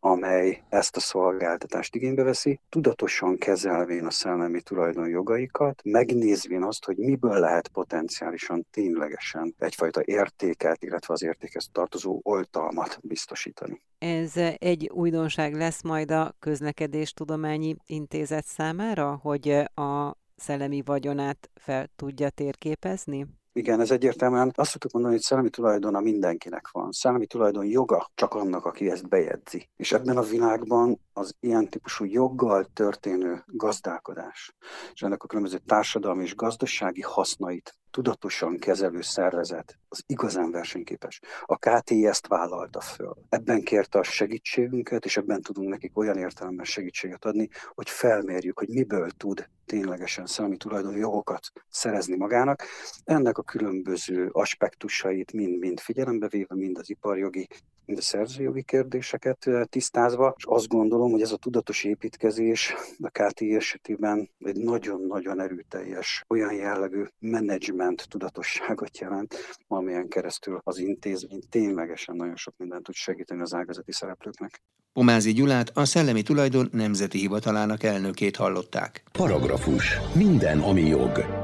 amely 0.00 0.62
ezt 0.68 0.96
a 0.96 1.00
szolgáltatást 1.00 1.94
igénybe 1.94 2.22
veszi, 2.22 2.60
tudatosan 2.68 3.38
kezelvén 3.38 4.06
a 4.06 4.10
szellemi 4.10 4.62
tulajdon 4.62 5.08
jogaikat, 5.08 5.80
megnézvén 5.84 6.62
azt, 6.62 6.84
hogy 6.84 6.96
miből 6.96 7.38
lehet 7.38 7.68
potenciálisan 7.68 8.66
ténylegesen 8.70 9.54
egyfajta 9.58 10.00
értéket, 10.04 10.82
illetve 10.82 11.14
az 11.14 11.22
értékhez 11.22 11.68
tartozó 11.72 12.20
oltalmat 12.22 12.98
biztosítani. 13.02 13.82
Ez 13.98 14.36
egy 14.58 14.90
újdonság 14.92 15.54
lesz 15.54 15.82
majd 15.82 16.10
a 16.10 16.34
Közlekedéstudományi 16.38 17.76
Intézet 17.86 18.44
számára, 18.46 19.18
hogy 19.22 19.48
a 19.74 20.16
szellemi 20.36 20.82
vagyonát 20.84 21.50
fel 21.54 21.88
tudja 21.96 22.30
térképezni? 22.30 23.26
Igen, 23.52 23.80
ez 23.80 23.90
egyértelműen 23.90 24.52
azt 24.54 24.72
tudjuk 24.72 24.92
mondani, 24.92 25.14
hogy 25.14 25.22
szellemi 25.22 25.50
tulajdona 25.50 26.00
mindenkinek 26.00 26.68
van. 26.70 26.92
Szellemi 26.92 27.26
tulajdon 27.26 27.64
joga 27.64 28.10
csak 28.14 28.34
annak, 28.34 28.64
aki 28.64 28.90
ezt 28.90 29.08
bejegyzi. 29.08 29.68
És 29.76 29.92
ebben 29.92 30.16
a 30.16 30.22
világban 30.22 31.00
az 31.12 31.34
ilyen 31.40 31.68
típusú 31.68 32.04
joggal 32.04 32.64
történő 32.64 33.42
gazdálkodás, 33.46 34.54
és 34.92 35.02
ennek 35.02 35.22
a 35.22 35.26
különböző 35.26 35.58
társadalmi 35.58 36.22
és 36.22 36.34
gazdasági 36.34 37.00
hasznait 37.00 37.74
tudatosan 37.94 38.58
kezelő 38.58 39.00
szervezet 39.00 39.78
az 39.88 40.02
igazán 40.06 40.50
versenyképes. 40.50 41.20
A 41.42 41.56
KTI 41.56 42.06
ezt 42.06 42.26
vállalta 42.26 42.80
föl. 42.80 43.14
Ebben 43.28 43.62
kérte 43.62 43.98
a 43.98 44.02
segítségünket, 44.02 45.04
és 45.04 45.16
ebben 45.16 45.42
tudunk 45.42 45.68
nekik 45.68 45.98
olyan 45.98 46.16
értelemben 46.16 46.64
segítséget 46.64 47.24
adni, 47.24 47.48
hogy 47.74 47.90
felmérjük, 47.90 48.58
hogy 48.58 48.68
miből 48.68 49.10
tud 49.10 49.48
ténylegesen 49.66 50.26
szellemi 50.26 50.56
tulajdoni 50.56 50.98
jogokat 50.98 51.52
szerezni 51.68 52.16
magának. 52.16 52.62
Ennek 53.04 53.38
a 53.38 53.42
különböző 53.42 54.28
aspektusait 54.32 55.32
mind-mind 55.32 55.80
figyelembe 55.80 56.28
véve, 56.28 56.54
mind 56.54 56.78
az 56.78 56.90
iparjogi, 56.90 57.48
mind 57.86 57.98
a 57.98 58.02
szerzőjogi 58.02 58.62
kérdéseket 58.62 59.48
tisztázva, 59.68 60.34
és 60.36 60.44
azt 60.46 60.68
gondolom, 60.68 61.10
hogy 61.10 61.20
ez 61.20 61.32
a 61.32 61.36
tudatos 61.36 61.84
építkezés 61.84 62.74
a 63.02 63.08
KTI 63.08 63.54
esetében 63.54 64.30
egy 64.38 64.56
nagyon-nagyon 64.56 65.40
erőteljes, 65.40 66.24
olyan 66.28 66.54
jellegű 66.54 67.02
menedzsment 67.18 68.08
tudatosságot 68.08 68.98
jelent, 68.98 69.34
amilyen 69.68 70.08
keresztül 70.08 70.60
az 70.62 70.78
intézmény 70.78 71.42
ténylegesen 71.50 72.16
nagyon 72.16 72.36
sok 72.36 72.54
mindent 72.56 72.82
tud 72.82 72.94
segíteni 72.94 73.40
az 73.40 73.54
ágazati 73.54 73.92
szereplőknek. 73.92 74.62
Pomázi 74.92 75.32
Gyulát, 75.32 75.70
a 75.74 75.84
Szellemi 75.84 76.22
Tulajdon 76.22 76.68
Nemzeti 76.72 77.18
Hivatalának 77.18 77.82
elnökét 77.82 78.36
hallották. 78.36 79.02
Paragrafus. 79.12 79.98
Minden, 80.14 80.58
ami 80.58 80.82
jog. 80.86 81.43